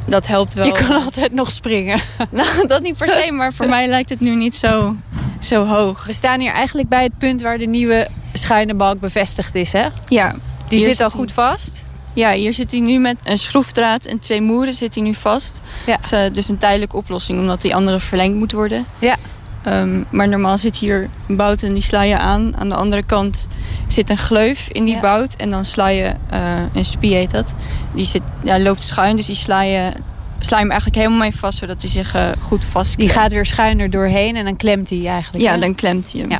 dat 0.05 0.27
helpt 0.27 0.53
wel. 0.53 0.65
Je 0.65 0.71
kan 0.71 1.03
altijd 1.03 1.33
nog 1.33 1.51
springen. 1.51 1.99
Nou, 2.29 2.67
dat 2.67 2.81
niet 2.81 2.97
per 2.97 3.09
se, 3.09 3.31
maar 3.31 3.53
voor 3.53 3.67
mij 3.69 3.87
lijkt 3.87 4.09
het 4.09 4.19
nu 4.19 4.35
niet 4.35 4.55
zo, 4.55 4.95
zo 5.39 5.65
hoog. 5.65 6.05
We 6.05 6.13
staan 6.13 6.39
hier 6.39 6.51
eigenlijk 6.51 6.89
bij 6.89 7.03
het 7.03 7.17
punt 7.17 7.41
waar 7.41 7.57
de 7.57 7.65
nieuwe 7.67 8.07
schuine 8.33 8.73
balk 8.73 8.99
bevestigd 8.99 9.55
is, 9.55 9.73
hè? 9.73 9.85
Ja, 10.07 10.35
Die 10.67 10.79
zit 10.79 11.01
al 11.01 11.09
goed 11.09 11.31
vast. 11.31 11.83
Ja, 12.17 12.31
hier 12.31 12.53
zit 12.53 12.71
hij 12.71 12.79
nu 12.79 12.99
met 12.99 13.17
een 13.23 13.37
schroefdraad 13.37 14.05
en 14.05 14.19
twee 14.19 14.41
moeren 14.41 14.73
zit 14.73 14.95
hij 14.95 15.03
nu 15.03 15.13
vast. 15.13 15.61
Ja. 15.85 15.95
Dat 15.95 16.05
is 16.05 16.11
eh, 16.11 16.33
dus 16.33 16.49
een 16.49 16.57
tijdelijke 16.57 16.95
oplossing, 16.95 17.39
omdat 17.39 17.61
die 17.61 17.75
andere 17.75 17.99
verlengd 17.99 18.37
moet 18.37 18.51
worden. 18.51 18.85
Ja. 18.99 19.15
Ehm, 19.63 20.03
maar 20.09 20.27
normaal 20.27 20.57
zit 20.57 20.77
hier 20.77 21.09
een 21.27 21.35
bout 21.35 21.61
en 21.63 21.73
die 21.73 21.81
sla 21.81 22.01
je 22.01 22.17
aan. 22.17 22.57
Aan 22.57 22.69
de 22.69 22.75
andere 22.75 23.03
kant 23.03 23.47
zit 23.87 24.09
een 24.09 24.17
gleuf 24.17 24.67
in 24.71 24.83
die 24.83 24.93
Ja. 24.93 24.99
bout. 24.99 25.35
En 25.35 25.49
dan 25.49 25.65
sla 25.65 25.87
je, 25.87 26.13
eh, 26.29 26.39
een 26.73 26.85
spie 26.85 27.13
heet 27.13 27.31
dat. 27.31 27.53
Die 27.93 28.05
zit, 28.05 28.21
ja, 28.43 28.59
loopt 28.59 28.83
schuin, 28.83 29.15
dus 29.15 29.25
die 29.25 29.35
sla 29.35 29.61
je, 29.61 29.91
sla 30.39 30.55
je 30.57 30.61
hem 30.61 30.71
eigenlijk 30.71 30.95
helemaal 30.95 31.19
mee 31.19 31.35
vast. 31.35 31.57
Zodat 31.57 31.81
hij 31.81 31.89
zich 31.89 32.13
eh, 32.15 32.29
goed 32.41 32.65
vast 32.65 32.97
Die 32.97 33.09
gaat 33.09 33.31
weer 33.31 33.45
schuiner 33.45 33.89
doorheen 33.89 34.35
en 34.35 34.45
dan 34.45 34.55
klemt 34.55 34.89
hij 34.89 35.07
eigenlijk. 35.07 35.43
Ja, 35.43 35.51
hè? 35.53 35.59
dan 35.59 35.75
klemt 35.75 36.11
hij 36.11 36.21
hem. 36.21 36.29
Ja. 36.29 36.39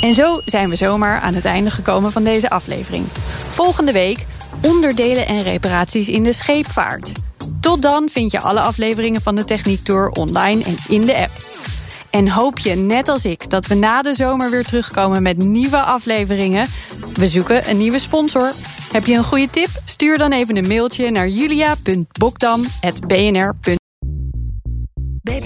En 0.00 0.14
zo 0.14 0.40
zijn 0.44 0.68
we 0.68 0.76
zomaar 0.76 1.20
aan 1.20 1.34
het 1.34 1.44
einde 1.44 1.70
gekomen 1.70 2.12
van 2.12 2.24
deze 2.24 2.50
aflevering. 2.50 3.04
Volgende 3.50 3.92
week 3.92 4.26
onderdelen 4.60 5.26
en 5.26 5.42
reparaties 5.42 6.08
in 6.08 6.22
de 6.22 6.32
scheepvaart. 6.32 7.12
Tot 7.60 7.82
dan 7.82 8.08
vind 8.08 8.30
je 8.30 8.40
alle 8.40 8.60
afleveringen 8.60 9.20
van 9.20 9.34
de 9.34 9.44
Techniek 9.44 9.84
Tour 9.84 10.08
online 10.08 10.64
en 10.64 10.76
in 10.88 11.00
de 11.00 11.16
app. 11.16 11.30
En 12.10 12.28
hoop 12.28 12.58
je, 12.58 12.74
net 12.74 13.08
als 13.08 13.24
ik, 13.24 13.50
dat 13.50 13.66
we 13.66 13.74
na 13.74 14.02
de 14.02 14.14
zomer 14.14 14.50
weer 14.50 14.64
terugkomen 14.64 15.22
met 15.22 15.38
nieuwe 15.38 15.80
afleveringen? 15.80 16.66
We 17.12 17.26
zoeken 17.26 17.70
een 17.70 17.76
nieuwe 17.76 17.98
sponsor. 17.98 18.52
Heb 18.92 19.06
je 19.06 19.14
een 19.14 19.24
goede 19.24 19.50
tip? 19.50 19.68
Stuur 19.84 20.18
dan 20.18 20.32
even 20.32 20.56
een 20.56 20.66
mailtje 20.66 21.10
naar 21.10 21.28
julia.bokdam.bnr.nl 21.28 23.79